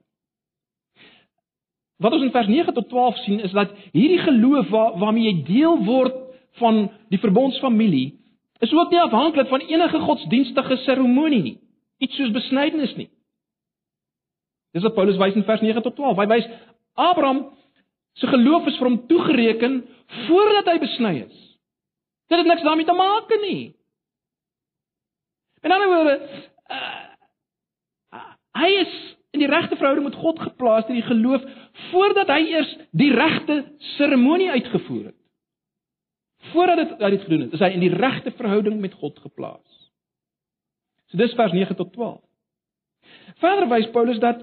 [2.00, 5.42] Wat ons in vers 9 tot 12 sien is dat hierdie geloof waar, waarmee jy
[5.48, 6.16] deel word
[6.62, 8.08] van die verbondsfamilie
[8.64, 11.56] is ook nie afhanklik van enige godsdienstige seremonie nie.
[12.00, 13.08] Iets soos besnydenis nie.
[14.76, 16.20] Dis wat Paulus wys in vers 9 tot 12.
[16.20, 16.48] Hy wys
[17.00, 17.44] Abraham
[18.20, 19.80] se geloof is vir hom toegereken
[20.26, 21.36] voordat hy besny is.
[22.30, 23.72] Dit het niks daarmee te maak nie.
[25.60, 26.16] In ander woorde,
[26.70, 26.99] uh,
[28.58, 28.92] hy is
[29.30, 31.44] in die regte verhouding met God geplaas deur die geloof
[31.90, 33.62] voordat hy eers die regte
[33.94, 35.18] seremonie uitgevoer het.
[36.50, 39.80] Voordat dit uit dit gedoen het, is hy in die regte verhouding met God geplaas.
[41.10, 42.20] So dis vers 9 tot 12.
[43.42, 44.42] Verder wys Paulus dat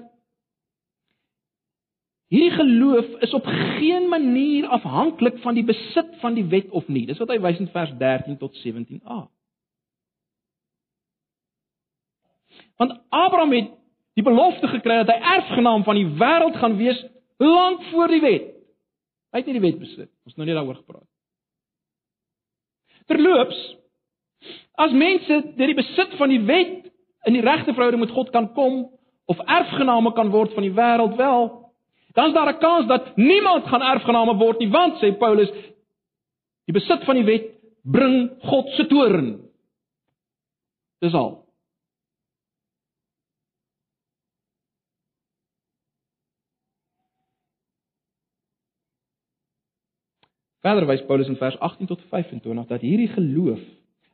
[2.28, 7.06] hierdie geloof is op geen manier afhanklik van die besit van die wet of nie.
[7.08, 9.20] Dis wat hy wys in vers 13 tot 17a.
[12.78, 13.77] Want Abraham het
[14.18, 16.98] die belofte gekry dat hy erfgenaam van die wêreld gaan wees
[17.38, 18.48] lank voor die wet.
[19.30, 20.10] Hy het nie die wet besit.
[20.26, 21.06] Ons nou net daaroor gepraat.
[23.08, 23.58] Terloops,
[24.78, 26.90] as mense deur die besit van die wet
[27.28, 28.86] in die regte verhouding met God kan kom
[29.28, 31.48] of erfgename kan word van die wêreld wel,
[32.16, 35.50] dan is daar 'n kans dat niemand gaan erfgename word nie, want sê Paulus,
[36.66, 39.40] die besit van die wet bring God se toorn.
[41.00, 41.47] Dis al.
[50.64, 53.60] Verder wys Paulus in vers 18 tot 25 dat hierdie geloof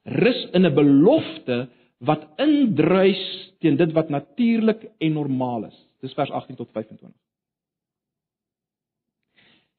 [0.05, 5.87] rus in 'n belofte wat indruis teen dit wat natuurlik en normaal is.
[6.01, 7.17] Dis vers 18 tot 25.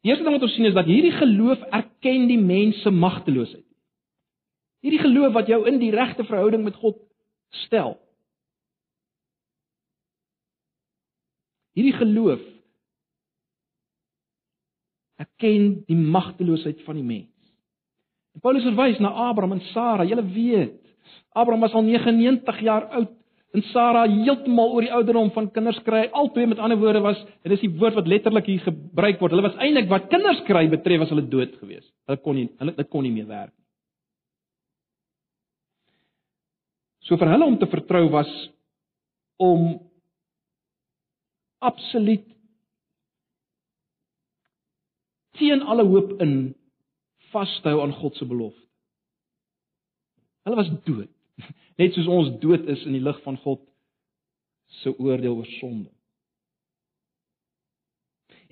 [0.02, 3.66] Die eerste ding wat ons sien is dat hierdie geloof erken die mens se magteloosheid.
[4.82, 6.98] Hierdie geloof wat jou in die regte verhouding met God
[7.50, 7.96] stel.
[11.74, 12.42] Hierdie geloof
[15.22, 17.32] erken die magteloosheid van die mens.
[18.36, 20.04] En Paulus verwys na Abraham en Sara.
[20.08, 20.82] Julle weet,
[21.32, 23.14] Abraham was al 99 jaar oud
[23.56, 26.06] en Sara heeltemal oor die ouderdom van kinders kry.
[26.12, 29.32] Albei met ander woorde was, en dis die woord wat letterlik hier gebruik word.
[29.32, 31.92] Hulle was eintlik wat kinders kry betref was hulle dood geweest.
[32.10, 33.66] Hulle kon nie hulle dit kon nie meer werk nie.
[37.06, 38.32] So vir hulle om te vertrou was
[39.42, 39.76] om
[41.64, 42.26] absoluut
[45.40, 46.56] teen alle hoop in
[47.32, 48.62] vashou aan God se belofte.
[50.46, 51.10] Hulle was dood.
[51.80, 53.64] Net soos ons dood is in die lig van God
[54.82, 55.90] se oordeel oor sonde.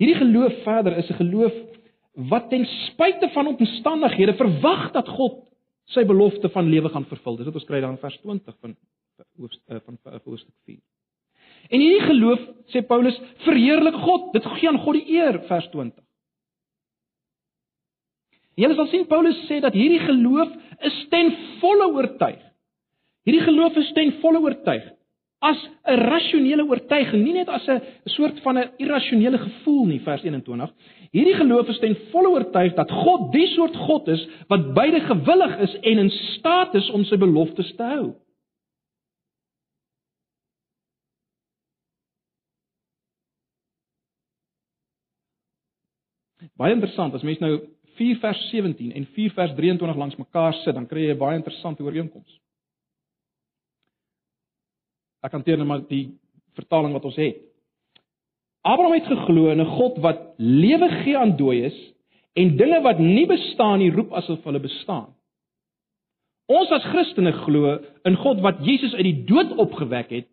[0.02, 1.54] Hierdie geloof verder is 'n geloof
[2.30, 5.43] wat ten spyte van omstandighede verwag dat God
[5.86, 7.38] sy belofte van lewe gaan vervul.
[7.38, 8.76] Dis wat ons kry dan in vers 20 van
[9.38, 10.82] hoofstuk van hoofstuk 4.
[11.69, 12.39] En hierdie geloof,
[12.74, 13.15] sê Paulus,
[13.46, 14.34] verheerlik God.
[14.34, 16.02] Dit gee aan God die eer, vers 20.
[18.55, 20.51] Julle sal sien Paulus sê dat hierdie geloof
[20.85, 22.41] is ten volle oortuig.
[23.25, 24.91] Hierdie geloof is ten volle oortuig
[25.43, 30.23] as 'n rasionele oortuiging, nie net as 'n soort van 'n irrasionele gevoel nie, vers
[30.23, 30.71] 21.
[31.11, 35.59] Hierdie geloof is ten volle oortuig dat God die soort God is wat beide gewillig
[35.59, 38.15] is en in staat is om sy beloftes te hou.
[46.57, 47.59] Baie interessant as mens nou
[47.97, 51.38] 4 vers 17 en 4 vers 23 langs mekaar sit, dan kry jy 'n baie
[51.38, 52.39] interessante ooreenkoms.
[55.23, 56.12] Ek hanteer net maar die
[56.56, 57.38] vertaling wat ons het.
[58.63, 61.75] Abraham het geglo in 'n God wat lewe gee aan dooies
[62.34, 65.13] en dinge wat nie bestaan nie roep asof hulle bestaan.
[66.47, 70.27] Ons as Christene glo in God wat Jesus uit die dood opgewek het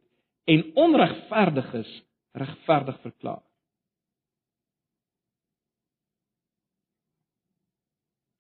[0.44, 1.90] en onregverdiges
[2.32, 3.42] regverdig verklaar.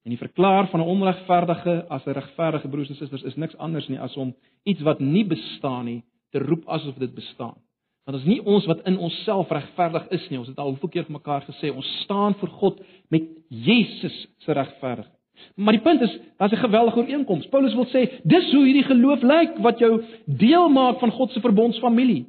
[0.04, 3.88] En die verklaar van 'n onregverdige as 'n regverdige broers en susters is niks anders
[3.88, 7.56] nie as om iets wat nie bestaan nie te roep asof dit bestaan.
[8.04, 10.38] Want dit is nie ons wat in onsself regverdig is nie.
[10.38, 14.52] Ons het al hoeveel keer vir mekaar gesê ons staan voor God met Jesus se
[14.52, 15.18] regverdigheid.
[15.54, 17.46] Maar die punt is, daar's 'n geweldige ooreenkoms.
[17.48, 21.40] Paulus wil sê, dis hoe hierdie geloof lyk wat jou deel maak van God se
[21.40, 22.26] verbondsfamilie,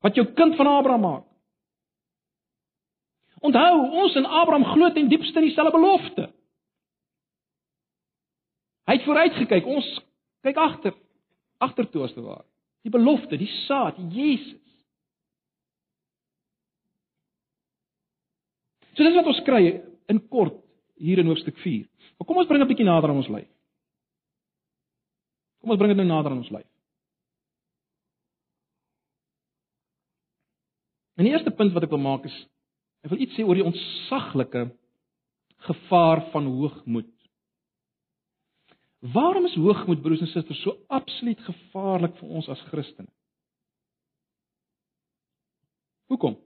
[0.00, 1.24] wat jou kind van Abraham maak.
[3.40, 6.30] Onthou, ons en Abraham glo ten diepste in dieselfde belofte.
[8.90, 9.68] Hy het vooruit gekyk.
[9.70, 9.86] Ons
[10.42, 10.96] kyk agter.
[11.62, 12.42] Agtertoe as te waar.
[12.82, 14.58] Die belofte, die saad, Jesus.
[18.96, 19.62] So dis wat ons kry
[20.10, 20.58] in kort
[21.00, 21.86] hier in hoofstuk 4.
[22.18, 23.48] Maar kom ons bring 'n bietjie nader aan ons lyf.
[25.60, 26.66] Kom ons bring dit nou nader aan ons lyf.
[31.16, 32.36] En die eerste punt wat ek wil maak is
[33.04, 34.70] ek wil iets sê oor die ontsaglike
[35.68, 37.19] gevaar van hoogmoed.
[39.00, 43.08] Waarom is hoogmoed broers en susters so absoluut gevaarlik vir ons as Christene?
[46.12, 46.36] Hoekom?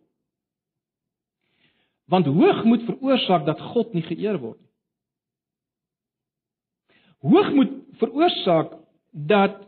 [2.12, 4.72] Want hoogmoed veroorsaak dat God nie geëer word nie.
[7.24, 8.76] Hoogmoed veroorsaak
[9.12, 9.62] dat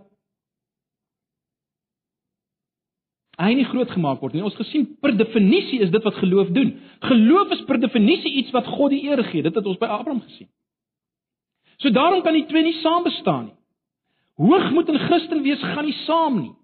[3.36, 4.40] Hy nie groot gemaak word nie.
[4.40, 6.70] Ons gesien per definisie is dit wat geloof doen.
[7.04, 9.44] Geloof is per definisie iets wat God die eer gee.
[9.44, 10.48] Dit het ons by Abraham gesien.
[11.76, 13.56] So daarom kan die twee nie saam bestaan nie.
[14.36, 16.54] Hoogmoed en Christen wees gaan nie saam nie.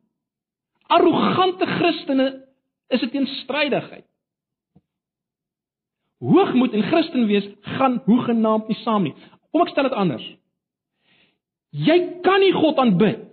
[0.93, 2.45] Arrogante Christene
[2.89, 4.05] is 'n teenstrydigheid.
[6.21, 9.15] Hoogmoed en Christen wees gaan hoegenaamd nie saam nie.
[9.51, 10.37] Kom ek stel dit anders.
[11.71, 13.33] Jy kan nie God aanbid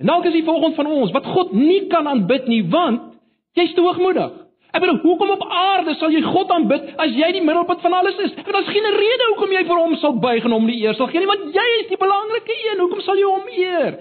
[0.00, 3.18] En dalk is die volgende van ons wat God nie kan aanbid nie want
[3.58, 4.32] jy's te hoogmoedig.
[4.70, 8.18] Ek bedoel, hoekom op aarde sal jy God aanbid as jy die middelpunt van alles
[8.22, 8.34] is?
[8.38, 11.10] En daar's geen rede hoekom jy vir hom sal buig en hom die eer sal
[11.10, 12.82] gee nie, want jy is die belangrike een.
[12.84, 13.98] Hoekom sal jy hom eer?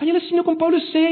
[0.00, 1.04] Kan jy sien hoekom Paulus sê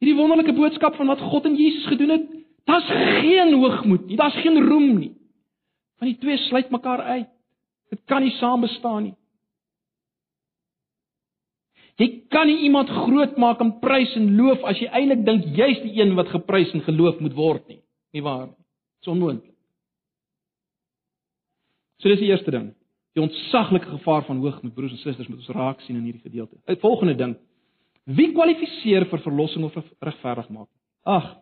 [0.00, 2.28] hierdie wonderlike boodskap van wat God en Jesus gedoen het,
[2.64, 2.88] daar's
[3.20, 5.12] geen hoogmoed nie, daar's geen roem nie.
[6.00, 7.28] Want die twee sluit mekaar uit.
[7.92, 9.16] Dit kan nie saam bestaan nie.
[11.98, 15.80] Jy kan nie iemand groot maak en prys en loof as jy eintlik dink jy's
[15.82, 17.80] die een wat geprys en geloof moet word nie.
[18.14, 18.56] Nie waar nie.
[18.56, 19.54] Dit is onmoontlik.
[22.00, 22.70] So dis die eerste ding.
[23.16, 26.56] Die ontsaglike gevaar van hoogmoed, broers en susters, moet ons raak sien in hierdie gedeelte.
[26.70, 27.34] Die volgende ding.
[28.08, 30.76] Wie kwalifiseer vir verlossing of regverdigmaking?
[31.04, 31.34] Ag.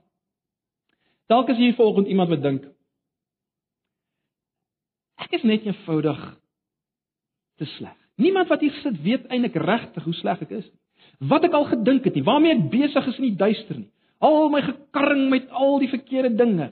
[1.29, 2.67] Dalk is hier volgens iemand wat dink
[5.29, 6.21] ek is net eenvoudig
[7.61, 7.97] te sleg.
[8.19, 10.81] Niemand wat hier sit weet eintlik regtig hoe sleg ek is nie.
[11.31, 13.91] Wat ek al gedink het nie, waarmee ek besig is in die duister nie.
[14.23, 16.71] Al my gekarring met al die verkeerde dinge.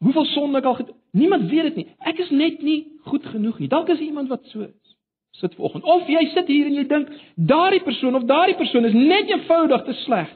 [0.00, 0.96] Hoeveel sonde ek al gedoen.
[1.12, 1.88] Niemand weet dit nie.
[2.06, 3.68] Ek is net nie goed genoeg nie.
[3.70, 4.94] Dalk is iemand wat so is.
[5.38, 5.84] Sit vanoggend.
[5.84, 9.84] Of jy sit hier en jy dink daardie persoon of daardie persoon is net eenvoudig
[9.86, 10.30] te sleg.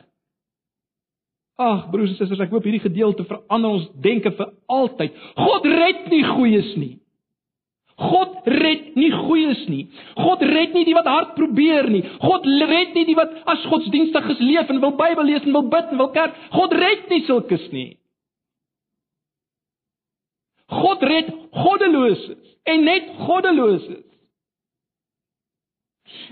[1.55, 5.15] Ag, broers en susters, ek hoop hierdie gedeelte verander ons denke vir altyd.
[5.39, 6.97] God red nie goeies nie.
[7.97, 9.85] God red nie goeies nie.
[10.19, 12.03] God red nie die wat hard probeer nie.
[12.23, 15.93] God red nie die wat as godsdienstig gesleef en wil Bybel lees en wil bid
[15.93, 16.35] en wil kerk.
[16.57, 17.93] God red nie sulkes nie.
[20.75, 24.03] God red goddeloses en net goddeloses.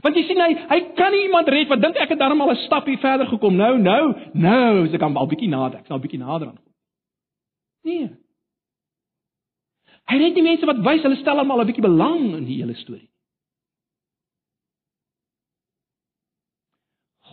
[0.02, 2.50] Want jy sien hy hy kan nie iemand red wat dink ek het darm al
[2.50, 3.56] 'n stapie verder gekom.
[3.56, 6.58] Nou, nou, nou, as ek aan 'n bietjie nader, ek sal 'n bietjie nader aan.
[7.84, 8.10] Nee.
[10.10, 12.74] Hy red die mense wat wys hulle stel almal 'n bietjie belang in die hele
[12.74, 13.08] storie.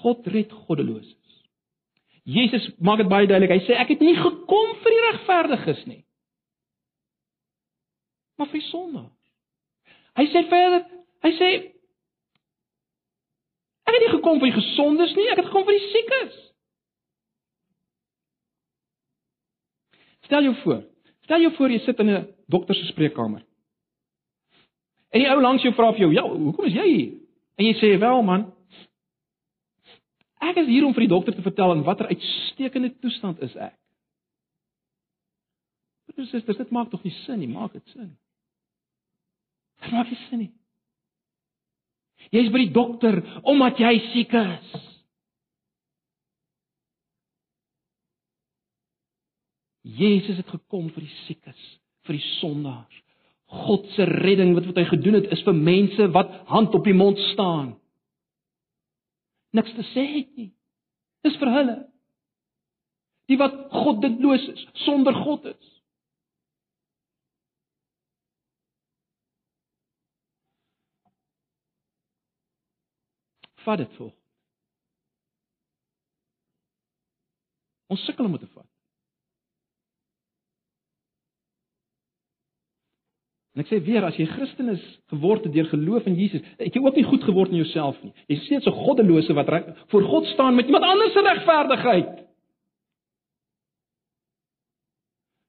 [0.01, 1.15] God red goddeloses.
[2.23, 3.51] Jesus maak dit baie duidelik.
[3.51, 6.03] Hy sê ek het nie gekom vir die regverdiges nie.
[8.37, 9.15] Maar vir die sondaars.
[10.19, 10.85] Hy sê verder,
[11.25, 11.49] hy sê
[13.87, 16.37] ek het nie gekom vir die gesondes nie, ek het gekom vir die siekes.
[20.29, 20.83] Stel jou voor.
[21.29, 23.43] Stel jou voor jy sit in 'n dokter se spreekkamer.
[25.13, 27.13] En die ou langs jou vra vir jou, "Ja, hoekom is jy hier?"
[27.57, 28.53] En jy sê, "Wel man,
[30.41, 33.77] ek is hier om vir die dokter te vertel in watter uitstekende toestand is ek."
[36.05, 38.17] Broers en susters, dit maak tog nie sin nie, maak dit sin?
[39.81, 40.51] Dit maak nie sin nie.
[42.31, 44.88] Jy is by die dokter omdat jy siek is.
[49.97, 51.61] Jesus het gekom vir die siekes
[52.09, 53.01] vir die sondaars.
[53.49, 56.97] God se redding wat wat hy gedoen het is vir mense wat hand op die
[56.97, 57.73] mond staan.
[59.57, 60.51] Niks te sê het nie.
[61.25, 61.77] Dis vir hulle.
[63.29, 65.75] Die wat goddeloos is, sonder God is.
[73.65, 74.13] Vat dit voor.
[77.89, 78.69] Ons sukkel om dit te vat.
[83.59, 86.79] En ek sê weer as jy Christen is geword deur geloof in Jesus, het jy
[86.79, 88.13] ook nie goed geword in jouself nie.
[88.31, 89.51] Jy is steeds 'n goddelose wat
[89.91, 92.23] voor God staan met iemand anders se regverdigheid.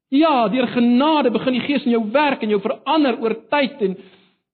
[0.09, 3.97] Ja, deur genade begin die Gees in jou werk en jou verander oor tyd en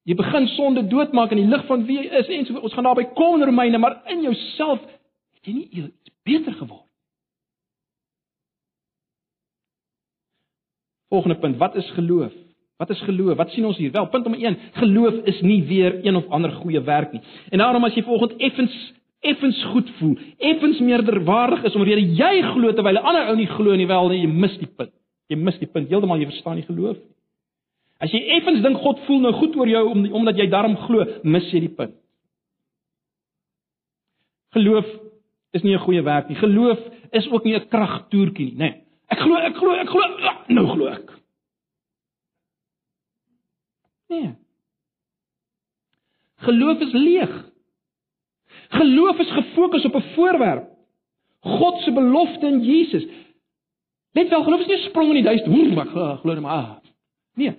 [0.03, 2.83] jy begin sonde doodmaak in die lig van wie jy is en so ons gaan
[2.83, 4.81] daarby kom in Romeine, maar in jouself
[5.33, 6.85] het jy nie iets beter geword.
[11.09, 12.46] Volgende punt, wat is geloof?
[12.77, 13.37] Wat is geloof?
[13.37, 13.91] Wat sien ons hier?
[13.91, 17.21] Wel, punt nommer 1, geloof is nie weer een of ander goeie werk nie.
[17.49, 18.77] En daarom as jy volgens effens
[19.25, 23.75] effens goed voel, effens meerderwaardig is omdat jy glo terwyl 'n ander ou nie glo
[23.75, 24.93] nie, wel jy mis die punt.
[25.27, 27.15] Jy mis die punt heeltemal, jy verstaan nie geloof nie.
[27.99, 31.05] As jy effens dink God voel nou goed oor jou om, omdat jy daarom glo,
[31.23, 31.95] mis jy die punt.
[34.53, 34.85] Geloof
[35.53, 36.37] is nie 'n goeie werk nie.
[36.37, 36.79] Geloof
[37.11, 38.69] is ook nie 'n kragtoertjie nie, nê.
[38.69, 38.81] Nee.
[39.09, 40.01] Ek glo, ek glo, ek glo,
[40.47, 41.16] nou glo ek.
[44.07, 44.35] Nee.
[46.35, 47.51] Geloof is leeg.
[48.69, 50.69] Geloof is gefokus op 'n voorwerp.
[51.39, 53.05] God se belofte in Jesus.
[54.11, 56.51] Net wel geloof is nie 'n sprong in die duister, hoe maar glo net maar.
[56.51, 56.77] Ah.
[57.33, 57.55] Nee.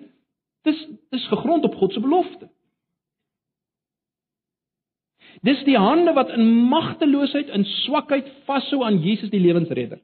[0.62, 2.51] Dis dis gegrond op God se belofte.
[5.40, 10.01] Dis die hande wat in magteloosheid en swakheid vashou aan Jesus die lewensredder.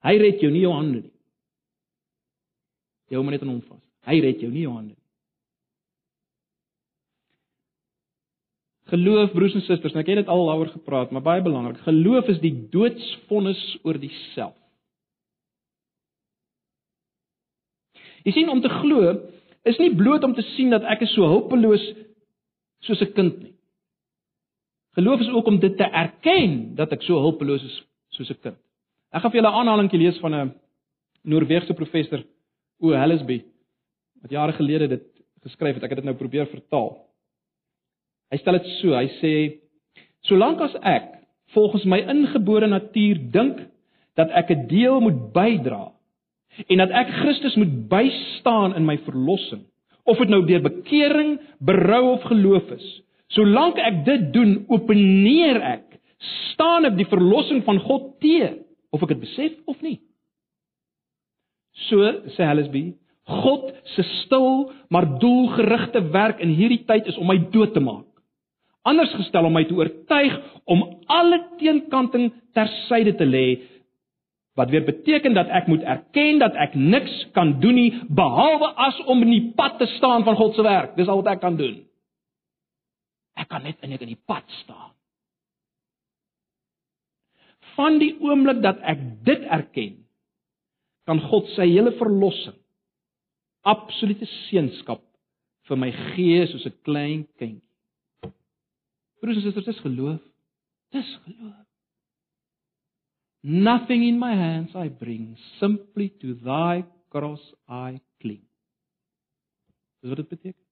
[0.00, 1.12] Hy red jou nie jou hande nie.
[3.10, 3.82] Jy hou maar net aan hom vas.
[4.06, 4.99] Hy red jou nie jou hande nie.
[8.90, 11.78] Geloof broers en susters, nou ek het dit al daaroor gepraat, maar baie belangrik.
[11.86, 14.56] Geloof is die doodsvonnis oor die self.
[18.26, 19.14] Jy sien om te glo
[19.68, 21.84] is nie bloot om te sien dat ek is so hulpeloos
[22.84, 23.54] soos 'n kind nie.
[24.98, 28.58] Geloof is ook om dit te erken dat ek so hulpeloos is soos 'n kind.
[29.12, 30.54] Ek gaan vir julle 'n aanhaling lees van 'n
[31.22, 32.24] Noorse professor
[32.80, 32.92] O.
[32.92, 33.44] Hallesby
[34.22, 35.04] wat jare gelede dit
[35.42, 35.82] geskryf het.
[35.84, 37.09] Ek het dit nou probeer vertaal.
[38.30, 39.32] Hy stel dit so, hy sê
[40.28, 41.08] solank as ek
[41.54, 43.64] volgens my ingebore natuur dink
[44.18, 45.90] dat ek 'n deel moet bydra
[46.68, 49.64] en dat ek Christus moet bystaan in my verlossing,
[50.04, 56.00] of dit nou deur bekering, berou of geloof is, solank ek dit doen, openeer ek
[56.52, 58.58] staan ek die verlossing van God teë,
[58.90, 60.00] of ek dit besef of nie.
[61.88, 61.96] So
[62.36, 67.72] sê Hallesby, God se stil maar doelgerigte werk in hierdie tyd is om my dood
[67.74, 68.09] te maak
[68.88, 73.46] anders gestel om my te oortuig om alle teenkanting tersyde te lê
[74.58, 78.98] wat weer beteken dat ek moet erken dat ek niks kan doen nie behalwe as
[79.06, 80.96] om in die pad te staan van God se werk.
[80.98, 81.78] Dis al wat ek kan doen.
[83.38, 84.90] Ek kan net in die pad staan.
[87.78, 90.00] Van die oomblik dat ek dit erken,
[91.08, 92.58] kan God sy hele verlossing
[93.66, 95.02] absolute seënskap
[95.68, 97.69] vir my gee soos 'n klein kindjie.
[99.20, 100.20] Broers en susters, dis geloof.
[100.94, 101.58] Dis geloof.
[103.42, 108.42] Nothing in my hands I bring, simply to thy cross I cling.
[110.00, 110.66] Dis wat dit beteken.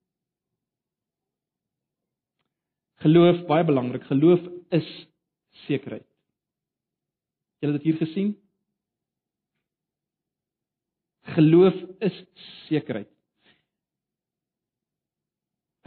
[3.04, 4.04] Geloof baie belangrik.
[4.10, 4.42] Geloof
[4.74, 4.88] is
[5.66, 6.06] sekerheid.
[7.62, 8.32] Julle het dit hier gesien?
[11.36, 12.24] Geloof is
[12.66, 13.10] sekerheid.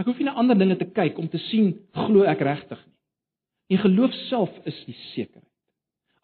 [0.01, 2.95] Ek hoef nie na ander dinge te kyk om te sien glo ek regtig nie.
[3.71, 5.47] Die geloof self is die sekerheid.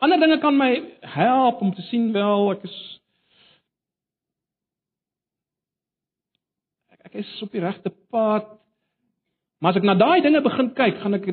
[0.01, 0.71] Ander dinge kan my
[1.13, 2.77] help om te sien wel ek is
[7.05, 8.49] ek is op die regte pad.
[9.61, 11.29] Maar as ek na daai dinge begin kyk, gaan ek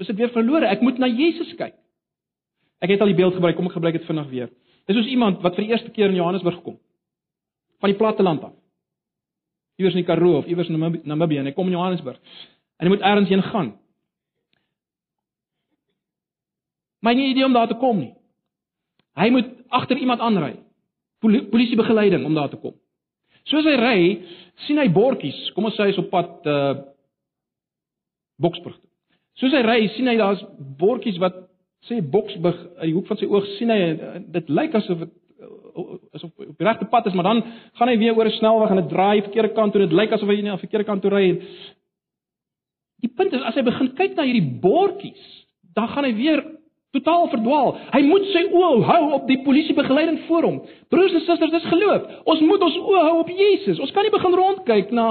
[0.00, 0.70] is dit weer verlore.
[0.70, 1.74] Ek moet na Jesus kyk.
[2.80, 4.48] Ek het al die beeld gebruik, kom ek gebruik dit vinnig weer.
[4.88, 6.78] Dis soos iemand wat vir die eerste keer in Johannesburg kom.
[7.82, 8.59] Van die platte land af
[9.80, 10.78] iewers in die Karoo of iewers in
[11.08, 12.20] Namibië en hy kom in Johannesburg.
[12.78, 13.72] En hy moet elders heen gaan.
[17.00, 18.12] Maar nie idee om daar te kom nie.
[19.16, 20.54] Hy moet agter iemand aanry.
[21.20, 22.76] Polisie begeleiding om daar te kom.
[23.48, 24.00] Soos hy ry,
[24.66, 25.38] sien hy bordjies.
[25.56, 26.72] Kom ons sê hy is op pad uh
[28.40, 28.76] Boksburg.
[29.36, 30.40] Soos hy ry, sien hy daar's
[30.80, 31.36] bordjies wat
[31.88, 33.78] sê Boksburg uit die hoek van sy oog sien hy
[34.36, 35.12] dit lyk asof dit
[36.20, 37.42] is op op die regte pad is, maar dan
[37.78, 39.82] gaan hy weer oor 'n snelweg en dit draai verkeerde kant toe.
[39.86, 41.42] Dit lyk asof hy nie aan die verkeerde kant toe ry nie.
[43.00, 46.44] Die punt is as hy begin kyk na hierdie bordjies, dan gaan hy weer
[46.92, 47.74] totaal verdwaal.
[47.94, 50.60] Hy moet sy oë hou op die polisiebegeleiding voor hom.
[50.92, 52.08] Broers en susters, dis geloof.
[52.24, 53.80] Ons moet ons oë hou op Jesus.
[53.80, 55.06] Ons kan nie begin rondkyk na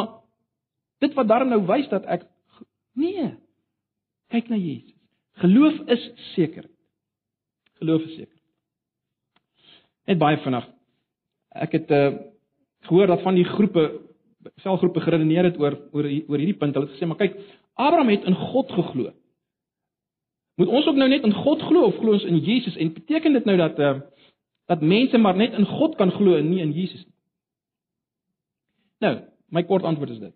[1.00, 2.28] dit wat daar nou wys dat ek
[3.00, 3.32] nee.
[4.30, 4.94] Kyk na Jesus.
[5.40, 6.04] Geloof is
[6.34, 6.68] seker.
[7.80, 8.36] Geloof is seker.
[10.10, 10.68] Net baie vinnig.
[11.56, 12.12] Ek het uh
[12.88, 13.82] gehoor dat van die groepe
[14.64, 16.74] selgroepe geredeneer het oor oor oor hierdie punt.
[16.74, 17.36] Hulle het gesê, maar kyk,
[17.76, 19.12] Abraham het in God geglo.
[20.56, 22.78] Moet ons ook nou net in God glo of glo ons in Jesus?
[22.78, 24.00] En beteken dit nou dat uh
[24.70, 27.16] dat mense maar net in God kan glo en nie in Jesus nie?
[29.00, 29.16] Nou,
[29.50, 30.36] my kort antwoord is dit.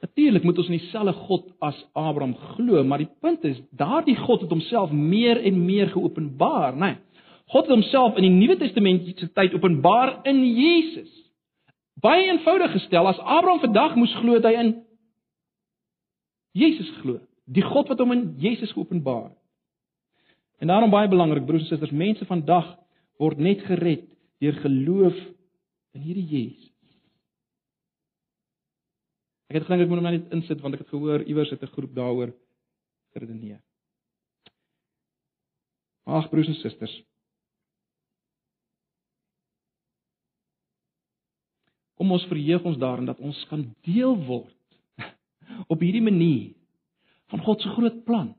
[0.00, 4.44] Natuurlik moet ons in dieselfde God as Abraham glo, maar die punt is, daardie God
[4.44, 6.92] het homself meer en meer geopenbaar, né?
[6.92, 6.96] Nee.
[7.50, 11.10] God het homself in die Nuwe Testament se tyd openbaar in Jesus.
[12.00, 14.70] Baie eenvoudig gestel, as Abraham vandag moes glo dat hy in
[16.56, 17.18] Jesus glo,
[17.50, 19.36] die God wat hom in Jesus geopenbaar het.
[20.60, 22.68] En daarom baie belangrik, broers en susters, mense vandag
[23.20, 24.06] word net gered
[24.40, 25.16] deur geloof
[25.96, 26.68] in hierdie Jesus.
[29.50, 31.74] Ek het gedink ek moet hom net insit want ek het gehoor iewers het 'n
[31.74, 32.30] groep daaroor
[33.12, 33.58] geredeneer.
[36.06, 36.94] Ag broers en susters,
[42.00, 44.56] Kom ons verheug ons daarin dat ons kan deel word
[45.72, 46.54] op hierdie manier
[47.28, 48.30] van God se groot plan.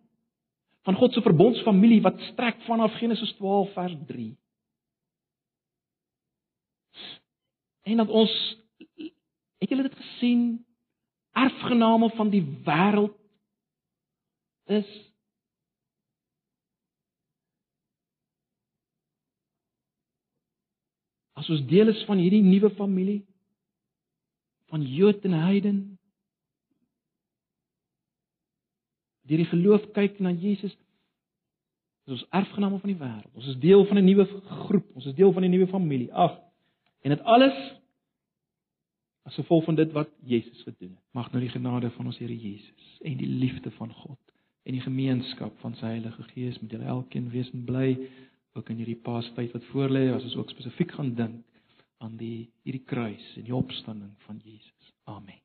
[0.89, 4.26] Van God se verbondsfamilie wat strek vanaf Genesis 12 vers 3.
[7.93, 8.34] En dat ons
[9.62, 10.43] het julle dit gesien
[11.38, 13.14] erfgename van die wêreld
[14.74, 14.89] is
[21.38, 23.22] as ons deel is van hierdie nuwe familie
[24.72, 25.80] van Jood en heiden.
[29.28, 30.74] Deur die geloof kyk na Jesus
[32.07, 33.36] is ons erfgename van die wêreld.
[33.38, 34.26] Ons is deel van 'n nuwe
[34.65, 34.88] groep.
[34.95, 36.13] Ons is deel van 'n nuwe familie.
[36.13, 36.39] Ag
[37.01, 37.57] en dit alles
[39.24, 41.05] as gevolg van dit wat Jesus gedoen het.
[41.11, 44.19] Mag nou die genade van ons Here Jesus en die liefde van God
[44.63, 47.97] en die gemeenskap van sy Heilige Gees met julle elkeen wees en bly
[48.53, 51.45] ook in hierdie Paastyd wat voorlê as ons ook spesifiek gaan dink
[52.02, 54.93] aan die hierdie kruis en die opstanding van Jesus.
[55.04, 55.39] Amen.